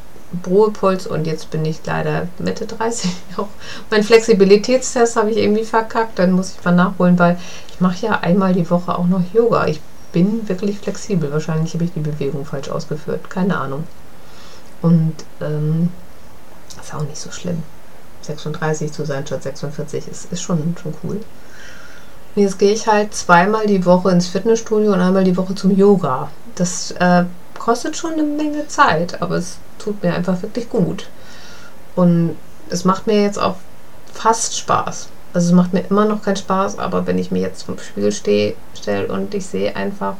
[0.47, 3.11] Ruhepuls und jetzt bin ich leider Mitte 30.
[3.37, 3.47] Auch
[3.89, 6.19] mein Flexibilitätstest habe ich irgendwie verkackt.
[6.19, 7.37] Dann muss ich mal nachholen, weil
[7.69, 9.67] ich mache ja einmal die Woche auch noch Yoga.
[9.67, 9.79] Ich
[10.11, 11.31] bin wirklich flexibel.
[11.31, 13.29] Wahrscheinlich habe ich die Bewegung falsch ausgeführt.
[13.29, 13.83] Keine Ahnung.
[14.81, 15.89] Und ähm,
[16.81, 17.63] ist auch nicht so schlimm.
[18.25, 21.19] 36 zu sein statt 46 ist, ist schon, schon cool.
[22.35, 25.75] Und jetzt gehe ich halt zweimal die Woche ins Fitnessstudio und einmal die Woche zum
[25.75, 26.29] Yoga.
[26.55, 27.25] Das äh,
[27.59, 31.07] kostet schon eine Menge Zeit, aber es tut mir einfach wirklich gut.
[31.95, 32.35] Und
[32.69, 33.57] es macht mir jetzt auch
[34.11, 35.09] fast Spaß.
[35.33, 38.11] Also es macht mir immer noch keinen Spaß, aber wenn ich mir jetzt vom Spiegel
[38.11, 40.15] stelle und ich sehe einfach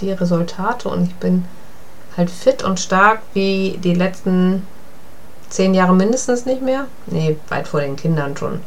[0.00, 1.44] die Resultate und ich bin
[2.16, 4.66] halt fit und stark wie die letzten
[5.48, 6.86] zehn Jahre mindestens nicht mehr.
[7.06, 8.60] Nee, weit vor den Kindern schon.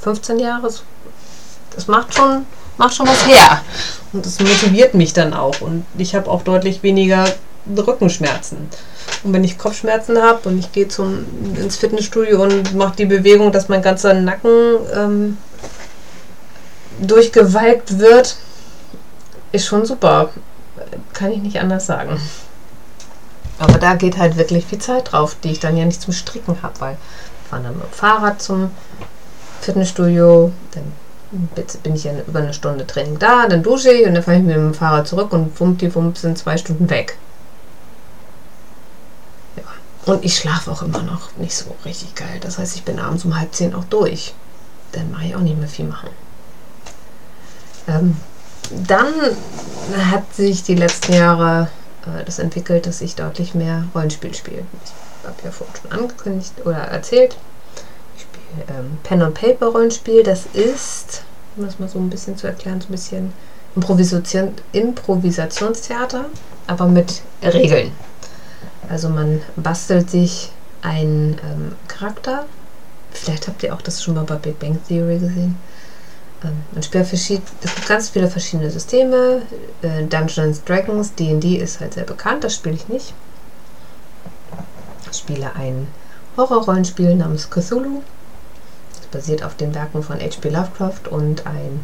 [0.00, 0.70] 15 Jahre,
[1.74, 2.46] das macht schon,
[2.78, 3.62] macht schon was her.
[4.12, 5.60] Und das motiviert mich dann auch.
[5.60, 7.26] Und ich habe auch deutlich weniger
[7.76, 8.68] Rückenschmerzen.
[9.24, 10.86] Und wenn ich Kopfschmerzen habe und ich gehe
[11.56, 15.38] ins Fitnessstudio und mache die Bewegung, dass mein ganzer Nacken ähm,
[17.00, 18.36] durchgewalkt wird,
[19.52, 20.30] ist schon super.
[21.12, 22.20] Kann ich nicht anders sagen.
[23.58, 26.62] Aber da geht halt wirklich viel Zeit drauf, die ich dann ja nicht zum Stricken
[26.62, 26.96] habe, weil
[27.42, 28.70] ich fahre dann mit dem Fahrrad zum
[29.60, 30.92] Fitnessstudio, dann
[31.82, 34.44] bin ich ja über eine Stunde Training da, dann dusche ich und dann fahre ich
[34.44, 37.18] mit dem Fahrrad zurück und wump die Wump sind zwei Stunden weg.
[40.04, 42.38] Und ich schlafe auch immer noch nicht so richtig geil.
[42.40, 44.34] Das heißt, ich bin abends um halb zehn auch durch.
[44.92, 46.10] Dann mache ich auch nicht mehr viel machen.
[47.88, 48.16] Ähm,
[48.86, 49.12] dann
[50.10, 51.68] hat sich die letzten Jahre
[52.06, 54.62] äh, das entwickelt, dass ich deutlich mehr Rollenspiel spiele.
[54.84, 57.36] Ich habe ja vorhin schon angekündigt oder erzählt.
[58.16, 60.22] Ich spiele ähm, Pen and Paper Rollenspiel.
[60.22, 61.22] Das ist,
[61.56, 63.32] um das mal so ein bisschen zu erklären, so ein bisschen
[63.74, 66.26] Improvisation, Improvisationstheater,
[66.66, 67.92] aber mit Regeln.
[68.88, 70.50] Also man bastelt sich
[70.82, 72.46] einen ähm, Charakter.
[73.10, 75.56] Vielleicht habt ihr auch das schon mal bei Big Bang Theory gesehen.
[76.44, 79.42] Ähm, man spielt verschied es gibt ganz viele verschiedene Systeme.
[79.82, 83.14] Äh, Dungeons Dragons, D&D ist halt sehr bekannt, das spiele ich nicht.
[85.10, 85.86] Ich spiele ein
[86.36, 88.02] Horrorrollenspiel namens Cthulhu.
[88.96, 90.50] Das basiert auf den Werken von H.P.
[90.50, 91.80] Lovecraft und ein,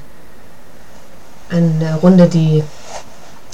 [1.50, 2.62] eine Runde, die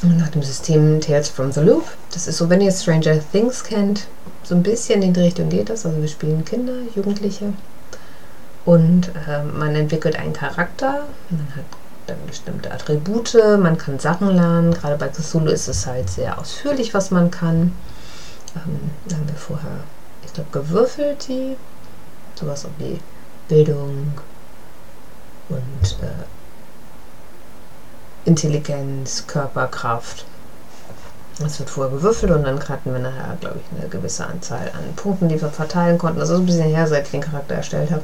[0.02, 1.84] nach dem System Tales from the Loop.
[2.12, 4.06] Das ist so, wenn ihr Stranger Things kennt,
[4.44, 5.84] so ein bisschen in die Richtung geht das.
[5.84, 7.52] Also wir spielen Kinder, Jugendliche
[8.68, 11.06] und äh, man entwickelt einen Charakter.
[11.30, 11.64] Man hat
[12.06, 14.74] dann bestimmte Attribute, man kann Sachen lernen.
[14.74, 17.72] Gerade bei Cthulhu ist es halt sehr ausführlich, was man kann.
[18.54, 19.78] Ähm, da haben wir vorher,
[20.22, 21.56] ich glaube, gewürfelt die.
[22.34, 23.00] Sowas wie
[23.48, 24.12] Bildung
[25.48, 26.26] und äh,
[28.26, 30.26] Intelligenz, Körperkraft.
[31.42, 34.94] Es wird vorher gewürfelt und dann hatten wir nachher, glaube ich, eine gewisse Anzahl an
[34.94, 36.18] Punkten, die wir verteilen konnten.
[36.20, 38.02] Das ist ein bisschen her, seit ich den Charakter erstellt habe.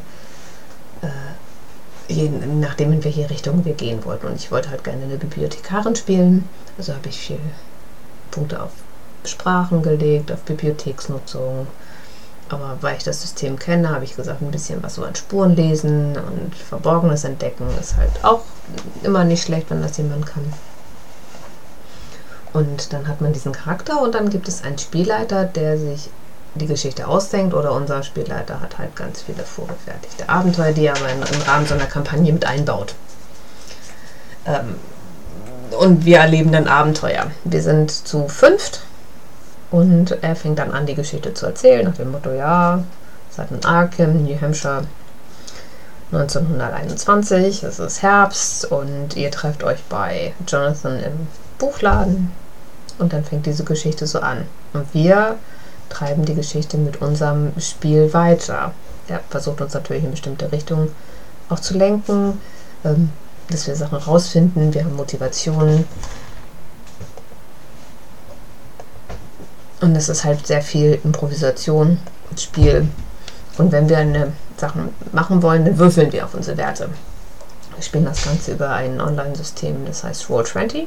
[1.04, 4.26] Äh, je, nachdem, in welche Richtung wir gehen wollten.
[4.26, 6.48] Und ich wollte halt gerne eine Bibliothekarin spielen.
[6.76, 7.40] Also habe ich viel
[8.30, 8.72] Punkte auf
[9.24, 11.66] Sprachen gelegt, auf Bibliotheksnutzung,
[12.48, 15.56] aber weil ich das System kenne, habe ich gesagt, ein bisschen was so an Spuren
[15.56, 18.42] lesen und Verborgenes entdecken ist halt auch
[19.02, 20.52] immer nicht schlecht, wenn das jemand kann.
[22.52, 26.10] Und dann hat man diesen Charakter und dann gibt es einen Spielleiter, der sich
[26.54, 31.10] die Geschichte ausdenkt oder unser Spielleiter hat halt ganz viele vorgefertigte Abenteuer, die er aber
[31.10, 32.94] im Rahmen so einer Kampagne mit einbaut.
[34.46, 34.76] Ähm,
[35.78, 37.26] und wir erleben dann Abenteuer.
[37.44, 38.82] Wir sind zu fünft
[39.70, 42.84] und er fängt dann an, die Geschichte zu erzählen, nach dem Motto, ja,
[43.30, 44.84] seid in Arkham, New Hampshire,
[46.12, 51.26] 1921, es ist Herbst und ihr trefft euch bei Jonathan im
[51.58, 52.30] Buchladen
[52.98, 54.46] und dann fängt diese Geschichte so an.
[54.72, 55.36] Und wir
[55.88, 58.72] treiben die Geschichte mit unserem Spiel weiter.
[59.08, 60.90] Er versucht uns natürlich in bestimmte Richtungen
[61.48, 62.40] auch zu lenken,
[62.84, 63.10] ähm,
[63.50, 65.84] dass wir Sachen rausfinden, wir haben Motivationen
[69.84, 71.98] Und es ist halt sehr viel Improvisation
[72.30, 72.88] und Spiel.
[73.58, 76.88] Und wenn wir eine Sachen machen wollen, dann würfeln wir auf unsere Werte.
[77.74, 80.86] Wir spielen das Ganze über ein Online-System, das heißt Roll20.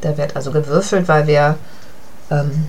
[0.00, 1.56] Da wird also gewürfelt, weil wir
[2.32, 2.66] ähm,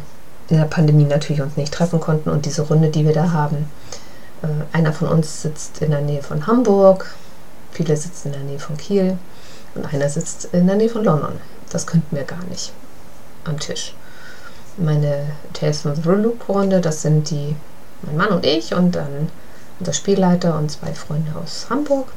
[0.51, 3.69] in der Pandemie natürlich uns nicht treffen konnten und diese Runde, die wir da haben,
[4.43, 4.47] äh,
[4.77, 7.15] einer von uns sitzt in der Nähe von Hamburg,
[7.71, 9.17] viele sitzen in der Nähe von Kiel
[9.75, 11.33] und einer sitzt in der Nähe von London.
[11.69, 12.73] Das könnten wir gar nicht
[13.45, 13.95] am Tisch.
[14.77, 16.81] meine Tales from the Loop-Runde.
[16.81, 17.55] Das sind die,
[18.03, 19.29] mein Mann und ich und dann
[19.79, 22.07] unser Spielleiter und zwei Freunde aus Hamburg.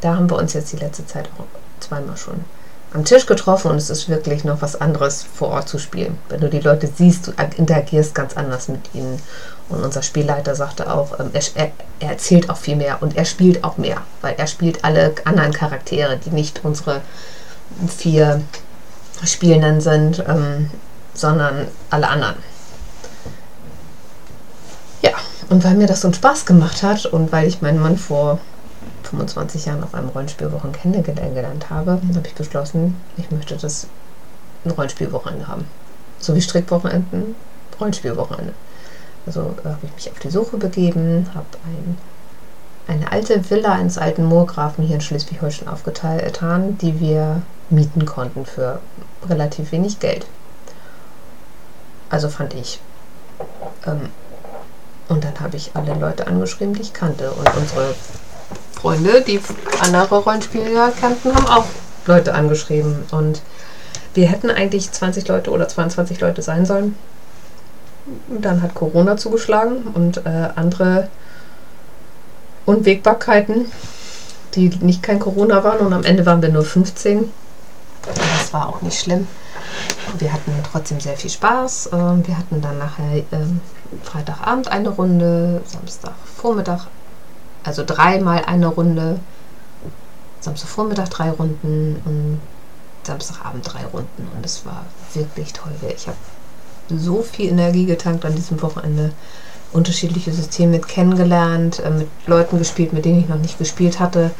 [0.00, 1.46] Da haben wir uns jetzt die letzte Zeit auch
[1.80, 2.44] zweimal schon
[2.92, 6.18] am Tisch getroffen und es ist wirklich noch was anderes vor Ort zu spielen.
[6.28, 9.20] Wenn du die Leute siehst, du interagierst ganz anders mit ihnen.
[9.68, 11.42] Und unser Spielleiter sagte auch, ähm, er,
[11.98, 15.52] er, erzählt auch viel mehr und er spielt auch mehr, weil er spielt alle anderen
[15.52, 17.00] Charaktere, die nicht unsere
[17.88, 18.42] vier
[19.24, 20.70] Spielenden sind, ähm,
[21.14, 22.36] sondern alle anderen.
[25.02, 25.10] Ja,
[25.48, 28.38] und weil mir das so einen Spaß gemacht hat und weil ich meinen Mann vor
[29.16, 33.86] 25 Jahren auf einem Rollenspielwochen kennengelernt habe, habe ich beschlossen, ich möchte das
[34.64, 35.66] ein Rollenspielwochenende haben.
[36.18, 37.34] So wie Strickwochenenden,
[37.80, 38.52] Rollenspielwochenende.
[39.26, 41.98] Also äh, habe ich mich auf die Suche begeben, habe ein,
[42.86, 48.80] eine alte Villa eines alten Moorgrafen hier in Schleswig-Holstein aufgetan, die wir mieten konnten für
[49.28, 50.26] relativ wenig Geld.
[52.10, 52.80] Also fand ich.
[53.86, 54.10] Ähm,
[55.08, 57.30] und dann habe ich alle Leute angeschrieben, die ich kannte.
[57.30, 57.94] Und unsere
[58.80, 59.40] Freunde, die
[59.80, 61.64] andere Rollenspiele kannten, haben auch
[62.06, 63.04] Leute angeschrieben.
[63.10, 63.42] Und
[64.14, 66.96] wir hätten eigentlich 20 Leute oder 22 Leute sein sollen.
[68.28, 71.08] Dann hat Corona zugeschlagen und äh, andere
[72.64, 73.66] Unwägbarkeiten,
[74.54, 75.84] die nicht kein Corona waren.
[75.84, 77.32] Und am Ende waren wir nur 15.
[78.02, 79.26] Das war auch nicht schlimm.
[80.18, 81.90] Wir hatten trotzdem sehr viel Spaß.
[81.92, 83.60] Ähm, wir hatten dann nachher ähm,
[84.04, 86.86] Freitagabend eine Runde, Samstagvormittag,
[87.66, 89.20] also dreimal eine Runde,
[90.40, 92.40] Samstagvormittag drei Runden und
[93.02, 94.28] Samstagabend drei Runden.
[94.36, 95.72] Und es war wirklich toll.
[95.94, 96.16] Ich habe
[96.88, 99.12] so viel Energie getankt an diesem Wochenende.
[99.72, 104.30] Unterschiedliche Systeme kennengelernt, äh, mit Leuten gespielt, mit denen ich noch nicht gespielt hatte.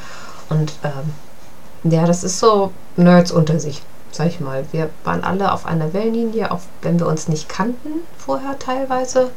[0.49, 3.83] Und ähm, ja, das ist so Nerds unter sich
[4.17, 4.65] sag ich mal.
[4.73, 9.31] Wir waren alle auf einer Wellenlinie, auch wenn wir uns nicht kannten vorher teilweise,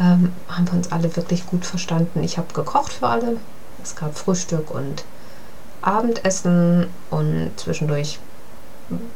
[0.00, 2.22] ähm, haben wir uns alle wirklich gut verstanden.
[2.22, 3.36] Ich habe gekocht für alle.
[3.82, 5.04] Es gab Frühstück und
[5.82, 8.18] Abendessen und zwischendurch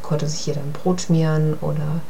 [0.03, 2.01] konnte sich jeder ein Brot schmieren oder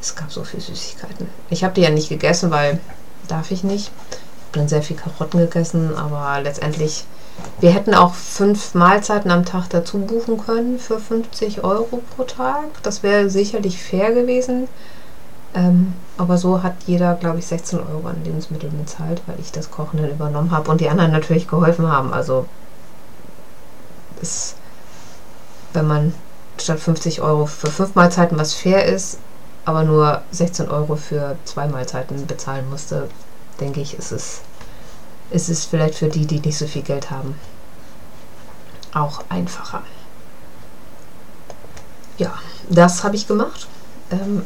[0.00, 1.28] es gab so viele Süßigkeiten.
[1.50, 2.80] Ich habe die ja nicht gegessen, weil
[3.28, 3.90] darf ich nicht.
[4.08, 7.04] Ich habe dann sehr viel Karotten gegessen, aber letztendlich
[7.60, 12.82] wir hätten auch fünf Mahlzeiten am Tag dazu buchen können für 50 Euro pro Tag.
[12.82, 14.68] Das wäre sicherlich fair gewesen.
[15.54, 19.70] Ähm, aber so hat jeder, glaube ich, 16 Euro an Lebensmitteln bezahlt, weil ich das
[19.70, 22.12] Kochen dann übernommen habe und die anderen natürlich geholfen haben.
[22.12, 22.46] Also
[24.20, 24.56] ist,
[25.72, 26.14] wenn man
[26.58, 29.18] statt 50 Euro für fünf Mahlzeiten, was fair ist,
[29.64, 33.08] aber nur 16 Euro für zwei Mahlzeiten bezahlen musste,
[33.60, 34.42] denke ich, ist es
[35.30, 37.34] ist es vielleicht für die, die nicht so viel Geld haben,
[38.92, 39.82] auch einfacher.
[42.18, 42.34] Ja,
[42.70, 43.66] das habe ich gemacht.
[44.10, 44.42] Ähm,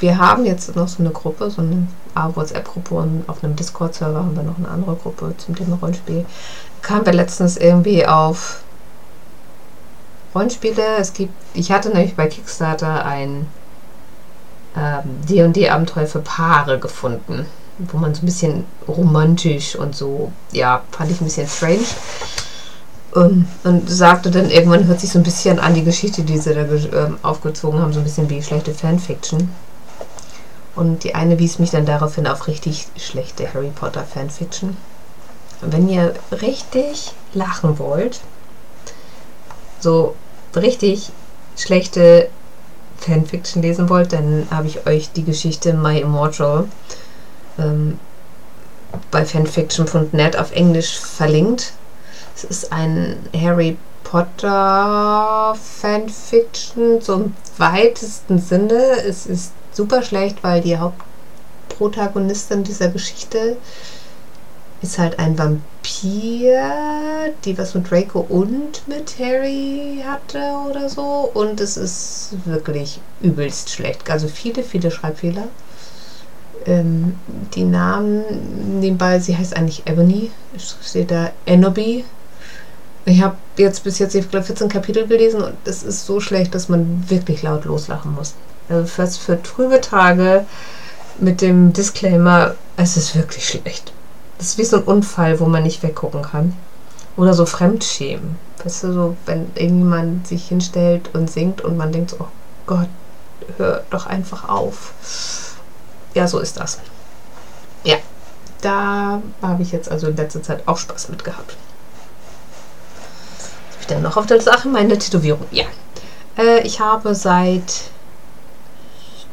[0.00, 4.36] wir haben jetzt noch so eine Gruppe, so eine WhatsApp-Gruppe und auf einem Discord-Server haben
[4.36, 6.24] wir noch eine andere Gruppe zum Thema Rollenspiel.
[6.82, 8.62] Kamen wir letztens irgendwie auf
[10.34, 10.96] Rollenspiele.
[10.98, 13.46] Es gibt, ich hatte nämlich bei Kickstarter ein
[15.28, 17.46] D&D-Abenteuer ähm, für Paare gefunden
[17.78, 21.84] wo man so ein bisschen romantisch und so, ja, fand ich ein bisschen strange.
[23.14, 26.54] Ähm, und sagte dann irgendwann, hört sich so ein bisschen an die Geschichte, die sie
[26.54, 29.50] da ähm, aufgezogen haben, so ein bisschen wie schlechte Fanfiction.
[30.76, 34.76] Und die eine wies mich dann daraufhin auf richtig schlechte Harry Potter Fanfiction.
[35.62, 38.20] Wenn ihr richtig lachen wollt,
[39.80, 40.14] so
[40.54, 41.10] richtig
[41.56, 42.28] schlechte
[42.98, 46.68] Fanfiction lesen wollt, dann habe ich euch die Geschichte My Immortal
[47.58, 47.98] ähm,
[49.10, 51.72] bei fanfiction.net auf Englisch verlinkt.
[52.34, 59.02] Es ist ein Harry Potter Fanfiction zum weitesten Sinne.
[59.06, 63.56] Es ist super schlecht, weil die Hauptprotagonistin dieser Geschichte
[64.82, 66.60] ist halt ein Vampir,
[67.44, 71.30] die was mit Draco und mit Harry hatte oder so.
[71.32, 74.08] Und es ist wirklich übelst schlecht.
[74.10, 75.48] Also viele, viele Schreibfehler
[76.66, 77.16] ähm,
[77.54, 80.30] die Namen nebenbei, sie heißt eigentlich Ebony,
[80.82, 82.04] steht da Enoby.
[83.04, 86.54] Ich habe jetzt bis jetzt, ich glaube, 14 Kapitel gelesen und es ist so schlecht,
[86.54, 88.34] dass man wirklich laut loslachen muss.
[88.68, 90.44] Also für, für trübe Tage
[91.18, 93.92] mit dem Disclaimer, es ist wirklich schlecht.
[94.38, 96.54] Das ist wie so ein Unfall, wo man nicht weggucken kann.
[97.16, 98.36] Oder so Fremdschämen.
[98.62, 102.28] Weißt du, so, wenn irgendjemand sich hinstellt und singt und man denkt so, oh
[102.66, 102.88] Gott,
[103.56, 104.92] hör doch einfach auf
[106.16, 106.78] ja, so ist das.
[107.84, 107.98] Ja,
[108.62, 111.56] da habe ich jetzt also in letzter Zeit auch Spaß mit gehabt.
[113.36, 114.68] Was habe ich denn noch auf der Sache?
[114.68, 115.46] Meine Tätowierung.
[115.50, 115.66] Ja.
[116.38, 117.90] Äh, ich habe seit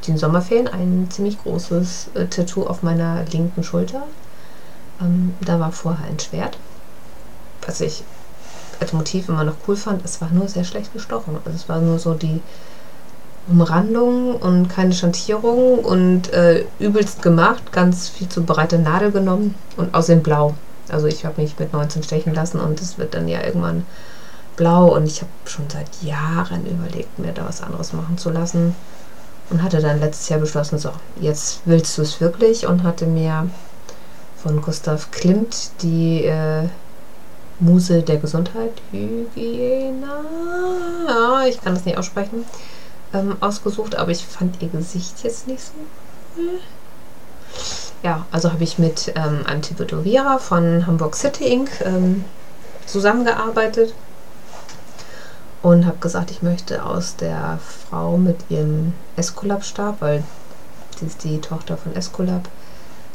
[0.08, 4.04] den Sommerferien ein ziemlich großes äh, Tattoo auf meiner linken Schulter.
[5.02, 6.58] Ähm, da war vorher ein Schwert,
[7.66, 8.04] was ich
[8.80, 10.04] als Motiv immer noch cool fand.
[10.04, 11.38] Es war nur sehr schlecht gestochen.
[11.46, 12.42] Also es war nur so die
[13.48, 19.94] Umrandung und keine Schantierung und äh, übelst gemacht, ganz viel zu breite Nadel genommen und
[19.94, 20.54] außerdem blau.
[20.90, 23.86] Also ich habe mich mit 19 stechen lassen und es wird dann ja irgendwann
[24.56, 28.76] blau und ich habe schon seit Jahren überlegt, mir da was anderes machen zu lassen
[29.54, 30.90] und hatte dann letztes Jahr beschlossen, so,
[31.22, 33.48] jetzt willst du es wirklich und hatte mir
[34.42, 36.68] von Gustav Klimt die äh,
[37.60, 40.08] Muse der Gesundheit, Hygiene,
[41.08, 42.46] ja, ich kann das nicht aussprechen,
[43.14, 45.74] ähm, ausgesucht, aber ich fand ihr Gesicht jetzt nicht so.
[48.02, 51.70] Ja, also habe ich mit ähm, Tätowierer von Hamburg City Inc.
[51.86, 52.26] Ähm,
[52.88, 53.94] zusammengearbeitet
[55.64, 57.58] und habe gesagt, ich möchte aus der
[57.90, 60.24] Frau mit ihrem Esculap-Stab, weil
[61.00, 62.50] sie ist die Tochter von Esculap,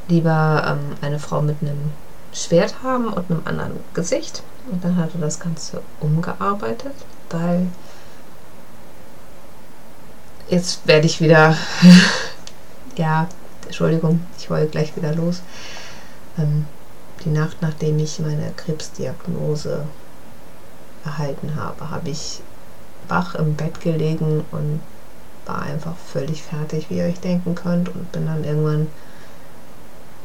[0.08, 1.92] lieber ähm, eine Frau mit einem
[2.32, 4.42] Schwert haben und einem anderen Gesicht.
[4.72, 6.94] Und dann hat er das Ganze umgearbeitet,
[7.28, 7.68] weil
[10.48, 11.54] jetzt werde ich wieder,
[12.96, 13.28] ja,
[13.66, 15.42] Entschuldigung, ich heule gleich wieder los.
[16.38, 16.64] Ähm,
[17.24, 19.84] die Nacht, nachdem ich meine Krebsdiagnose
[21.04, 22.40] erhalten habe, habe ich
[23.08, 24.80] wach im Bett gelegen und
[25.46, 28.88] war einfach völlig fertig, wie ihr euch denken könnt, und bin dann irgendwann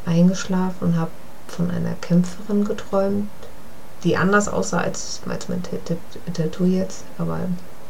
[0.05, 1.11] eingeschlafen und habe
[1.47, 3.29] von einer Kämpferin geträumt,
[4.03, 5.63] die anders aussah als, als mein
[6.33, 7.05] Tattoo jetzt.
[7.17, 7.39] Aber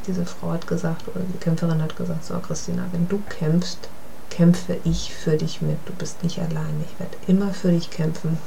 [0.05, 3.89] diese Frau hat gesagt, oder die Kämpferin hat gesagt, so Christina, wenn du kämpfst,
[4.29, 5.77] kämpfe ich für dich mit.
[5.85, 6.83] Du bist nicht allein.
[6.85, 8.37] Ich werde immer für dich kämpfen,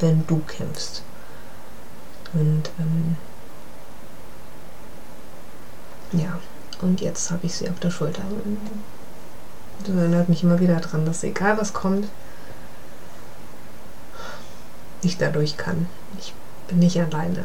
[0.00, 1.02] wenn du kämpfst.
[2.34, 3.16] Und ähm,
[6.12, 6.38] ja,
[6.80, 8.22] und jetzt habe ich sie auf der Schulter.
[9.80, 12.06] Das erinnert mich immer wieder daran, dass egal was kommt,
[15.02, 15.86] ich dadurch kann.
[16.18, 16.34] Ich
[16.68, 17.44] bin nicht alleine.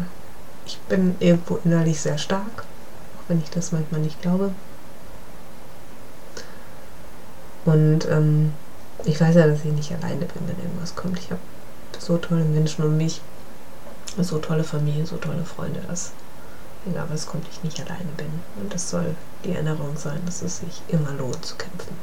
[0.66, 2.64] Ich bin irgendwo innerlich sehr stark,
[3.18, 4.52] auch wenn ich das manchmal nicht glaube.
[7.66, 8.54] Und ähm,
[9.04, 11.20] ich weiß ja, dass ich nicht alleine bin, wenn irgendwas kommt.
[11.20, 11.42] Ich habe
[12.00, 13.22] so tolle Menschen um mich,
[14.20, 16.12] so tolle Familie, so tolle Freunde, dass
[17.10, 18.42] was kommt, ich nicht alleine bin.
[18.60, 21.96] Und das soll die Erinnerung sein, dass es sich immer lohnt zu kämpfen.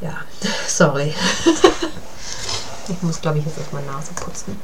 [0.00, 0.20] Ja,
[0.66, 1.14] sorry.
[2.88, 4.58] ich muss, glaube ich, jetzt erstmal Nase putzen.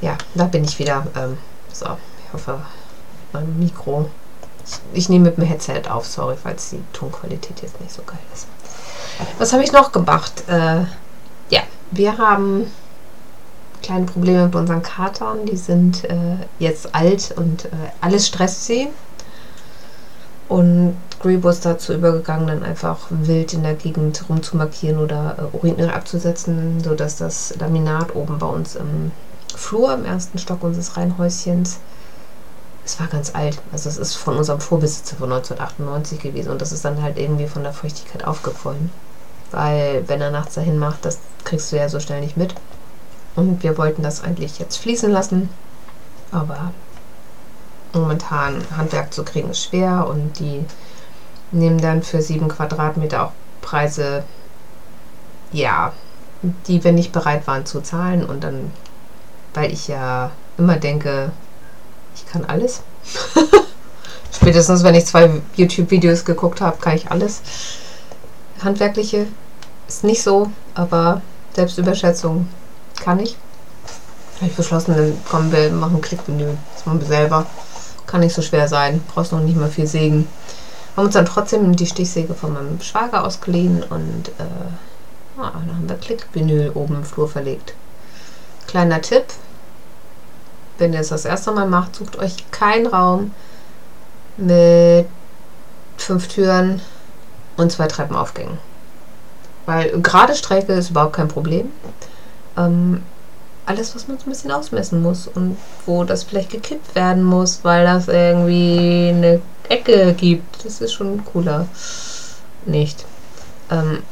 [0.00, 1.06] Ja, da bin ich wieder.
[1.14, 1.36] Ähm,
[1.72, 2.60] so, ich hoffe,
[3.32, 4.08] mein Mikro.
[4.66, 8.18] Ich, ich nehme mit dem Headset auf, sorry, falls die Tonqualität jetzt nicht so geil
[8.32, 8.46] ist.
[9.38, 10.44] Was habe ich noch gemacht?
[10.48, 10.84] Äh,
[11.50, 12.70] ja, wir haben
[13.90, 15.46] kleine Probleme mit unseren Katern.
[15.46, 17.68] Die sind äh, jetzt alt und äh,
[18.00, 18.88] alles stresst sie.
[20.48, 25.90] Und Grebo ist dazu übergegangen, dann einfach wild in der Gegend rumzumarkieren oder äh, Urin
[25.90, 29.10] abzusetzen, sodass das Laminat oben bei uns im
[29.56, 31.78] Flur, im ersten Stock unseres Reihenhäuschens,
[32.84, 33.60] es war ganz alt.
[33.72, 37.48] Also es ist von unserem Vorbesitzer von 1998 gewesen und das ist dann halt irgendwie
[37.48, 38.90] von der Feuchtigkeit aufgefallen.
[39.50, 42.54] Weil wenn er nachts dahin macht, das kriegst du ja so schnell nicht mit.
[43.36, 45.48] Und wir wollten das eigentlich jetzt fließen lassen,
[46.32, 46.72] aber
[47.92, 50.64] momentan Handwerk zu kriegen ist schwer und die
[51.52, 54.24] nehmen dann für sieben Quadratmeter auch Preise,
[55.52, 55.92] ja,
[56.66, 58.72] die wir nicht bereit waren zu zahlen und dann,
[59.54, 61.32] weil ich ja immer denke,
[62.14, 62.82] ich kann alles.
[64.32, 67.42] Spätestens, wenn ich zwei YouTube-Videos geguckt habe, kann ich alles.
[68.62, 69.26] Handwerkliche
[69.88, 71.20] ist nicht so, aber
[71.54, 72.48] Selbstüberschätzung
[73.00, 73.36] kann ich.
[74.36, 76.54] Habe ich beschlossen, kommen wir machen Klickmenü.
[76.74, 77.46] Das machen wir selber.
[78.06, 79.02] Kann nicht so schwer sein.
[79.12, 80.28] Brauchst noch nicht mal viel sägen.
[80.96, 85.88] Haben uns dann trotzdem die Stichsäge von meinem Schwager ausgeliehen und äh, ah, dann haben
[85.88, 87.74] wir Klickmenü oben im Flur verlegt.
[88.66, 89.24] Kleiner Tipp.
[90.78, 93.32] Wenn ihr es das erste Mal macht, sucht euch keinen Raum
[94.38, 95.06] mit
[95.98, 96.80] fünf Türen
[97.58, 98.58] und zwei Treppenaufgängen.
[99.66, 101.70] Weil gerade Strecke ist überhaupt kein Problem
[102.66, 103.02] ähm,
[103.66, 105.56] alles, was man so ein bisschen ausmessen muss und
[105.86, 110.64] wo das vielleicht gekippt werden muss, weil das irgendwie eine Ecke gibt.
[110.64, 111.66] Das ist schon cooler.
[112.66, 113.04] Nicht.
[113.70, 114.02] Ähm,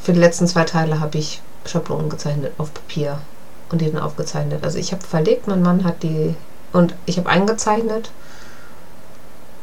[0.00, 3.18] für die letzten zwei Teile habe ich Schablonen gezeichnet auf Papier
[3.70, 4.64] und die dann aufgezeichnet.
[4.64, 6.34] Also ich habe verlegt, mein Mann hat die
[6.72, 8.10] und ich habe eingezeichnet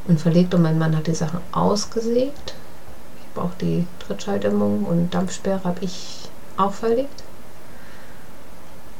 [0.07, 2.55] und verlegt und mein Mann hat die Sachen ausgesägt.
[3.19, 7.23] Ich brauche die Trittschalldämmung und Dampfsperre habe ich auch verlegt.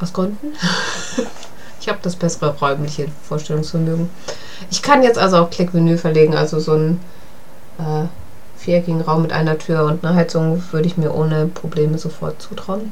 [0.03, 0.51] Aus Gründen.
[1.79, 4.09] ich habe das bessere räumliche Vorstellungsvermögen.
[4.69, 6.99] Ich kann jetzt also auch Klickmenü verlegen, also so ein
[7.79, 8.05] äh,
[8.57, 12.91] viereckigen Raum mit einer Tür und einer Heizung würde ich mir ohne Probleme sofort zutrauen.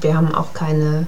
[0.00, 1.06] Wir haben auch keine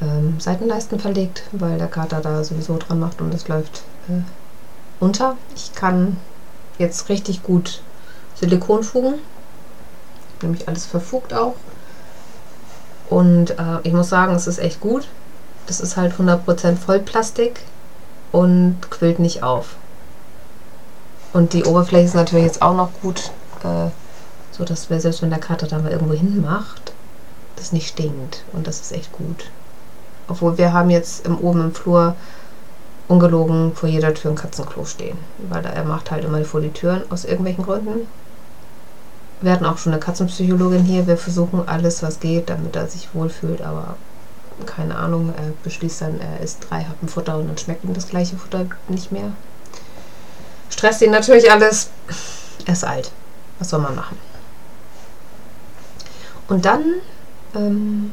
[0.00, 4.22] ähm, Seitenleisten verlegt, weil der Kater da sowieso dran macht und es läuft äh,
[5.00, 5.36] unter.
[5.54, 6.16] Ich kann
[6.78, 7.82] jetzt richtig gut
[8.36, 9.16] Silikon fugen,
[10.40, 11.56] nämlich alles verfugt auch.
[13.08, 15.08] Und äh, ich muss sagen, es ist echt gut.
[15.66, 17.60] Das ist halt 100% Vollplastik
[18.32, 19.76] und quillt nicht auf.
[21.32, 23.30] Und die Oberfläche ist natürlich jetzt auch noch gut,
[23.64, 23.88] äh,
[24.50, 26.92] so dass wir selbst wenn der Kater da mal irgendwo hin macht,
[27.56, 28.44] das nicht stinkt.
[28.52, 29.50] Und das ist echt gut.
[30.28, 32.14] Obwohl wir haben jetzt im, oben im Flur
[33.08, 35.18] ungelogen vor jeder Tür ein Katzenklo stehen.
[35.48, 38.06] Weil er macht halt immer vor die Türen aus irgendwelchen Gründen.
[39.42, 41.06] Wir hatten auch schon eine Katzenpsychologin hier.
[41.06, 43.96] Wir versuchen alles, was geht, damit er sich wohlfühlt, aber
[44.66, 48.08] keine Ahnung, er beschließt dann, er isst drei Happen Futter und dann schmeckt ihm das
[48.08, 49.32] gleiche Futter nicht mehr
[50.82, 51.90] stresst ihn natürlich alles.
[52.66, 53.12] Er ist alt.
[53.60, 54.18] Was soll man machen?
[56.48, 56.82] Und dann
[57.54, 58.12] ähm,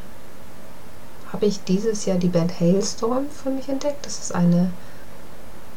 [1.34, 4.06] habe ich dieses Jahr die Band Hailstorm für mich entdeckt.
[4.06, 4.72] Das ist eine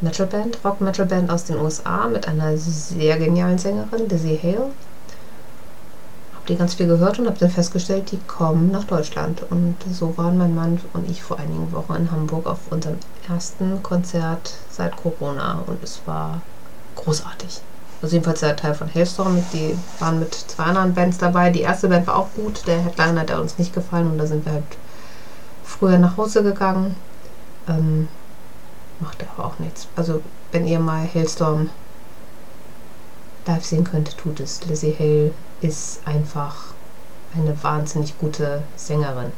[0.02, 4.70] Metalband, Rock-Metal-Band aus den USA mit einer sehr genialen Sängerin, Lizzie Hale.
[6.48, 9.42] Die ganz viel gehört und habe dann festgestellt, die kommen nach Deutschland.
[9.50, 13.82] Und so waren mein Mann und ich vor einigen Wochen in Hamburg auf unserem ersten
[13.82, 15.62] Konzert seit Corona.
[15.66, 16.42] Und es war
[16.96, 17.60] großartig.
[18.02, 21.50] Also jedenfalls der Teil von Hailstorm, die waren mit zwei anderen Bands dabei.
[21.50, 24.44] Die erste Band war auch gut, der Headliner hat uns nicht gefallen und da sind
[24.44, 24.64] wir halt
[25.62, 26.96] früher nach Hause gegangen.
[27.68, 28.08] Ähm,
[28.98, 29.86] macht aber auch nichts.
[29.94, 30.20] Also
[30.50, 31.70] wenn ihr mal Hailstorm
[33.46, 34.64] live sehen könnt, tut es.
[34.66, 35.30] Lizzie Hale
[35.62, 36.56] ist einfach
[37.34, 39.32] eine wahnsinnig gute Sängerin.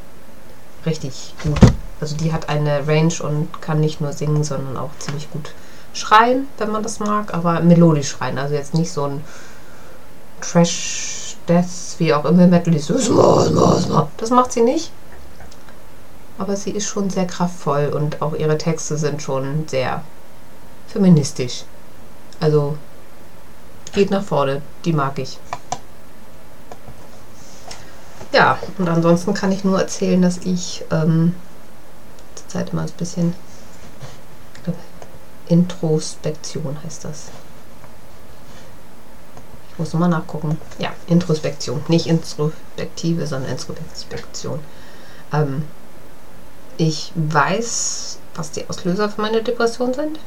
[0.84, 1.58] Richtig gut.
[2.00, 5.52] Also die hat eine Range und kann nicht nur singen, sondern auch ziemlich gut
[5.92, 8.38] schreien, wenn man das mag, aber melodisch schreien.
[8.38, 9.24] Also jetzt nicht so ein
[10.40, 12.90] Trash Death, wie auch immer Metal ist.
[12.90, 14.90] Das macht sie nicht.
[16.38, 20.02] Aber sie ist schon sehr kraftvoll und auch ihre Texte sind schon sehr
[20.88, 21.64] feministisch.
[22.40, 22.76] Also
[23.92, 25.38] geht nach vorne, die mag ich.
[28.34, 31.36] Ja, und ansonsten kann ich nur erzählen, dass ich ähm,
[32.34, 33.32] zurzeit immer ein bisschen
[35.46, 37.28] Introspektion heißt das.
[39.70, 40.58] Ich muss nochmal nachgucken.
[40.80, 41.84] Ja, Introspektion.
[41.86, 44.58] Nicht Introspektive, sondern Introspektion.
[45.32, 45.62] Ähm,
[46.76, 50.18] ich weiß, was die Auslöser für meine Depression sind.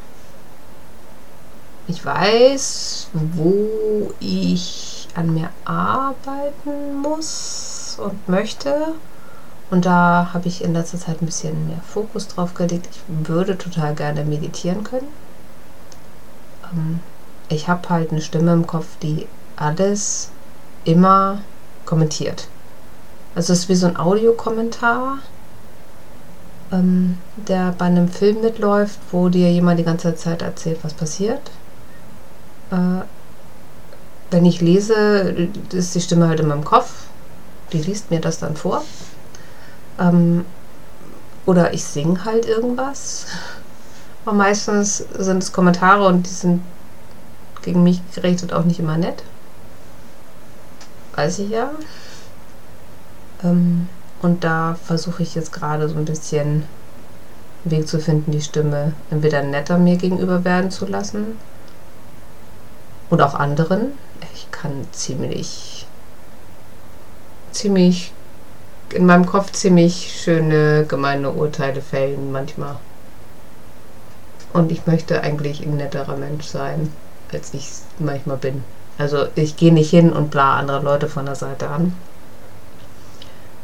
[1.89, 8.93] Ich weiß, wo ich an mir arbeiten muss und möchte.
[9.69, 12.87] Und da habe ich in letzter Zeit ein bisschen mehr Fokus drauf gelegt.
[12.91, 15.07] Ich würde total gerne meditieren können.
[16.71, 16.99] Ähm,
[17.49, 20.29] ich habe halt eine Stimme im Kopf, die alles
[20.85, 21.39] immer
[21.85, 22.47] kommentiert.
[23.35, 25.19] Also es ist wie so ein Audiokommentar,
[26.71, 31.51] ähm, der bei einem Film mitläuft, wo dir jemand die ganze Zeit erzählt, was passiert.
[32.71, 33.03] Äh,
[34.31, 36.91] wenn ich lese, ist die Stimme halt in meinem Kopf.
[37.71, 38.83] Die liest mir das dann vor.
[39.99, 40.45] Ähm,
[41.45, 43.25] oder ich singe halt irgendwas.
[44.25, 46.61] Aber meistens sind es Kommentare und die sind
[47.61, 49.23] gegen mich gerichtet auch nicht immer nett.
[51.15, 51.71] Weiß ich ja.
[53.43, 53.87] Ähm,
[54.21, 56.63] und da versuche ich jetzt gerade so ein bisschen
[57.63, 61.37] einen Weg zu finden, die Stimme entweder netter mir gegenüber werden zu lassen
[63.09, 63.93] und auch anderen.
[64.33, 65.86] Ich kann ziemlich,
[67.51, 68.13] ziemlich
[68.93, 72.77] in meinem Kopf ziemlich schöne, gemeine Urteile fällen manchmal.
[74.53, 76.91] Und ich möchte eigentlich ein netterer Mensch sein,
[77.31, 77.69] als ich
[77.99, 78.63] manchmal bin.
[78.97, 81.93] Also ich gehe nicht hin und bla andere Leute von der Seite an.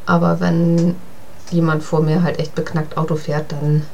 [0.06, 0.96] Aber wenn
[1.50, 3.86] jemand vor mir halt echt beknackt Auto fährt, dann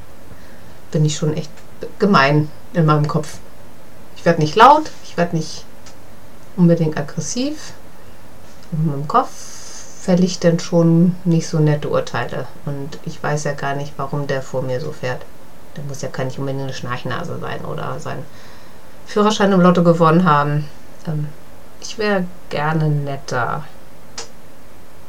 [0.91, 1.51] bin ich schon echt
[1.99, 3.37] gemein in meinem Kopf.
[4.17, 5.63] Ich werde nicht laut, ich werde nicht
[6.57, 7.73] unbedingt aggressiv.
[8.71, 9.48] In meinem Kopf
[10.09, 12.47] fälle ich denn schon nicht so nette Urteile.
[12.65, 15.21] Und ich weiß ja gar nicht, warum der vor mir so fährt.
[15.77, 18.25] Der muss ja gar nicht unbedingt eine Schnarchnase sein oder seinen
[19.05, 20.67] Führerschein im Lotto gewonnen haben.
[21.05, 21.27] Ähm,
[21.79, 23.65] ich wäre gerne netter.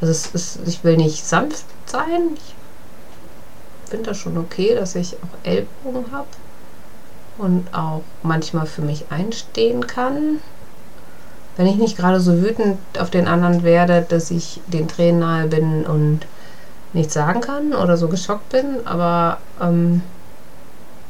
[0.03, 2.34] Also es ist, ich will nicht sanft sein.
[2.34, 2.55] Ich
[3.88, 6.28] finde das schon okay, dass ich auch Ellbogen habe
[7.38, 10.40] und auch manchmal für mich einstehen kann
[11.57, 15.46] wenn ich nicht gerade so wütend auf den anderen werde, dass ich den Tränen nahe
[15.48, 16.20] bin und
[16.92, 20.03] nichts sagen kann oder so geschockt bin, aber ähm,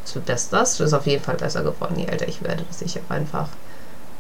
[0.05, 3.01] Also das, das ist auf jeden Fall besser geworden, je älter ich werde, dass ich
[3.09, 3.49] einfach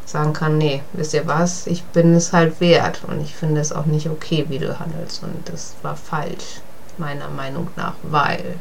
[0.07, 3.73] sagen kann, nee, wisst ihr was, ich bin es halt wert und ich finde es
[3.73, 6.61] auch nicht okay, wie du handelst und das war falsch,
[6.99, 8.57] meiner Meinung nach, weil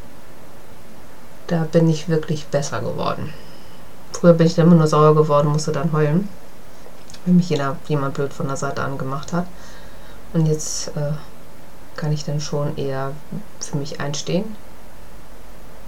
[1.47, 3.33] da bin ich wirklich besser geworden.
[4.13, 6.29] Früher bin ich dann immer nur sauer geworden, musste dann heulen,
[7.25, 9.45] wenn mich jeder, jemand blöd von der Seite angemacht hat.
[10.33, 11.13] Und jetzt äh,
[11.95, 13.11] kann ich dann schon eher
[13.59, 14.55] für mich einstehen.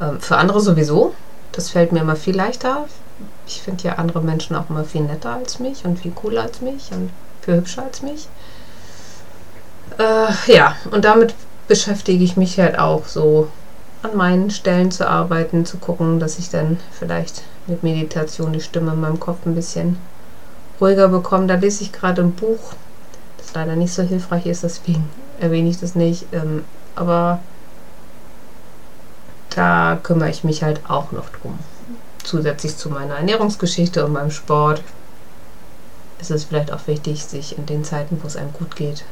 [0.01, 1.13] Ähm, für andere sowieso.
[1.51, 2.87] Das fällt mir immer viel leichter.
[3.45, 6.61] Ich finde ja andere Menschen auch immer viel netter als mich und viel cooler als
[6.61, 7.11] mich und
[7.41, 8.27] viel hübscher als mich.
[9.97, 11.35] Äh, ja, und damit
[11.67, 13.49] beschäftige ich mich halt auch so
[14.03, 18.93] an meinen Stellen zu arbeiten, zu gucken, dass ich dann vielleicht mit Meditation die Stimme
[18.93, 19.97] in meinem Kopf ein bisschen
[20.81, 21.47] ruhiger bekomme.
[21.47, 22.73] Da lese ich gerade ein Buch,
[23.37, 25.07] das leider nicht so hilfreich ist, deswegen
[25.39, 26.25] erwähne ich das nicht.
[26.33, 26.65] Ähm,
[26.95, 27.39] aber
[29.51, 31.59] da kümmere ich mich halt auch noch drum.
[32.23, 34.83] Zusätzlich zu meiner Ernährungsgeschichte und meinem Sport
[36.19, 39.03] ist es vielleicht auch wichtig, sich in den Zeiten, wo es einem gut geht,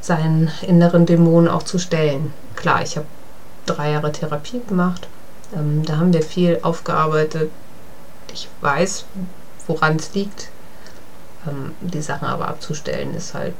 [0.00, 2.32] seinen inneren Dämonen auch zu stellen.
[2.54, 3.06] Klar, ich habe
[3.66, 5.08] drei Jahre Therapie gemacht.
[5.54, 7.50] Ähm, da haben wir viel aufgearbeitet.
[8.32, 9.04] Ich weiß,
[9.70, 10.48] woran es liegt.
[11.46, 13.54] Ähm, die Sachen aber abzustellen ist halt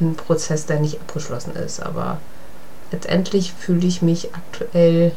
[0.00, 1.80] ein Prozess, der nicht abgeschlossen ist.
[1.80, 2.18] Aber
[2.90, 5.12] letztendlich fühle ich mich aktuell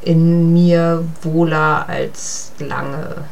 [0.00, 3.24] in mir wohler als lange.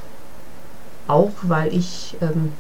[1.06, 2.52] Auch weil ich, ähm,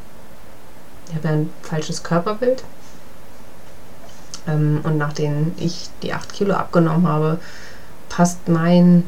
[1.08, 2.64] ich habe ja ein falsches Körperbild.
[4.46, 7.38] Ähm, und nachdem ich die 8 Kilo abgenommen habe,
[8.08, 9.04] passt mein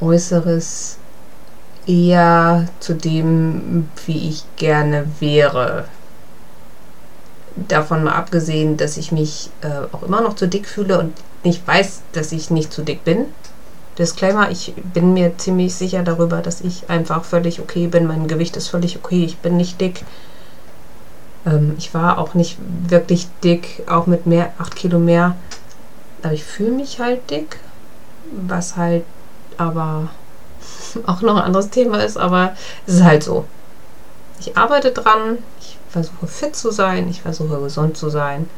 [0.00, 0.98] Äußeres
[1.88, 5.86] eher zu dem, wie ich gerne wäre
[7.66, 11.66] davon mal abgesehen, dass ich mich äh, auch immer noch zu dick fühle und nicht
[11.66, 13.26] weiß, dass ich nicht zu dick bin.
[13.98, 18.06] Disclaimer, ich bin mir ziemlich sicher darüber, dass ich einfach völlig okay bin.
[18.06, 19.24] Mein Gewicht ist völlig okay.
[19.24, 20.04] Ich bin nicht dick.
[21.44, 22.58] Ähm, ich war auch nicht
[22.88, 25.34] wirklich dick, auch mit mehr, 8 Kilo mehr.
[26.22, 27.58] Aber ich fühle mich halt dick,
[28.30, 29.04] was halt
[29.56, 30.10] aber
[31.06, 32.54] auch noch ein anderes Thema ist, aber
[32.86, 33.44] es ist halt so.
[34.40, 35.38] Ich arbeite dran,
[35.88, 38.48] versuche fit zu sein, ich versuche gesund zu sein,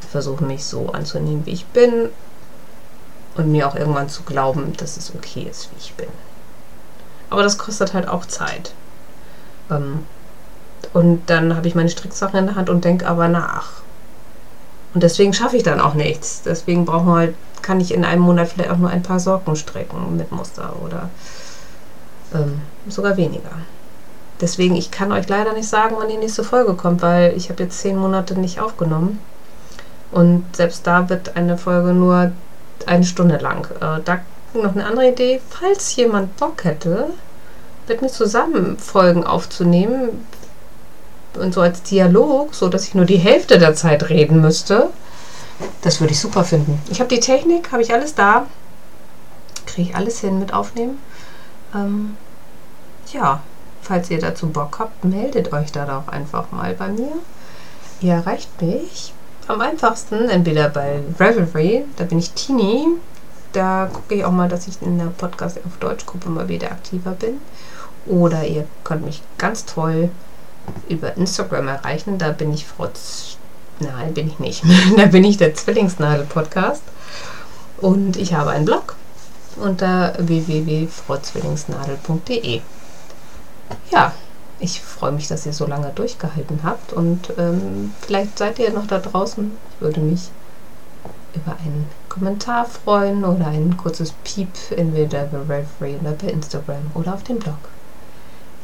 [0.00, 2.10] ich versuche mich so anzunehmen, wie ich bin
[3.36, 6.08] und mir auch irgendwann zu glauben, dass es okay ist, wie ich bin.
[7.30, 8.72] Aber das kostet halt auch Zeit.
[9.70, 10.06] Ähm,
[10.92, 13.82] und dann habe ich meine Stricksachen in der Hand und denke aber nach.
[14.94, 16.42] Und deswegen schaffe ich dann auch nichts.
[16.42, 19.56] Deswegen brauchen wir halt, kann ich in einem Monat vielleicht auch nur ein paar Socken
[19.56, 21.10] stricken mit Muster oder
[22.34, 23.50] ähm, sogar weniger.
[24.40, 27.62] Deswegen, ich kann euch leider nicht sagen, wann die nächste Folge kommt, weil ich habe
[27.62, 29.18] jetzt zehn Monate nicht aufgenommen.
[30.12, 32.32] Und selbst da wird eine Folge nur
[32.84, 33.66] eine Stunde lang.
[33.80, 34.20] Äh, da
[34.54, 37.08] noch eine andere Idee, falls jemand Bock hätte,
[37.88, 40.26] mit mir zusammen Folgen aufzunehmen
[41.38, 44.88] und so als Dialog, so dass ich nur die Hälfte der Zeit reden müsste.
[45.82, 46.80] Das würde ich super finden.
[46.90, 48.46] Ich habe die Technik, habe ich alles da.
[49.66, 50.98] Kriege ich alles hin mit aufnehmen.
[51.76, 52.16] Ähm,
[53.12, 53.40] ja,
[53.86, 57.12] Falls ihr dazu Bock habt, meldet euch da doch einfach mal bei mir.
[58.00, 59.14] Ihr erreicht mich
[59.46, 62.88] am einfachsten entweder bei Revelry, da bin ich Tini.
[63.52, 67.12] Da gucke ich auch mal, dass ich in der Podcast auf Deutschgruppe mal wieder aktiver
[67.12, 67.40] bin.
[68.06, 70.10] Oder ihr könnt mich ganz toll
[70.88, 72.18] über Instagram erreichen.
[72.18, 73.36] Da bin ich Frotz.
[73.78, 74.64] Nein, bin ich nicht.
[74.96, 76.82] da bin ich der Zwillingsnadel-Podcast.
[77.80, 78.96] Und ich habe einen Blog
[79.56, 82.60] unter www.frotzwillingsnadel.de
[83.90, 84.12] ja,
[84.58, 88.86] ich freue mich, dass ihr so lange durchgehalten habt und ähm, vielleicht seid ihr noch
[88.86, 89.52] da draußen.
[89.70, 90.30] Ich würde mich
[91.34, 97.14] über einen Kommentar freuen oder ein kurzes Piep entweder bei Reverie oder bei Instagram oder
[97.14, 97.58] auf dem Blog.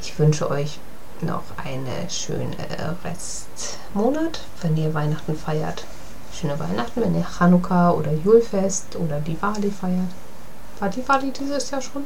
[0.00, 0.80] Ich wünsche euch
[1.20, 2.56] noch eine schöne
[3.04, 5.84] Restmonat, wenn ihr Weihnachten feiert.
[6.32, 10.08] Schöne Weihnachten, wenn ihr Chanukka oder Julfest oder Diwali feiert.
[10.82, 12.04] War Diwali dieses Jahr schon?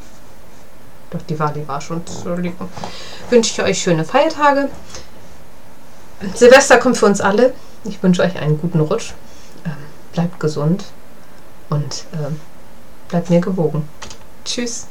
[1.08, 2.02] Doch, die Wali war schon.
[2.06, 2.68] Entschuldigung.
[3.30, 4.68] Wünsche ich euch schöne Feiertage.
[6.34, 7.54] Silvester kommt für uns alle.
[7.84, 9.14] Ich wünsche euch einen guten Rutsch.
[9.64, 9.72] Ähm,
[10.12, 10.84] bleibt gesund
[11.70, 12.38] und ähm,
[13.08, 13.88] bleibt mir gewogen.
[14.44, 14.88] Tschüss.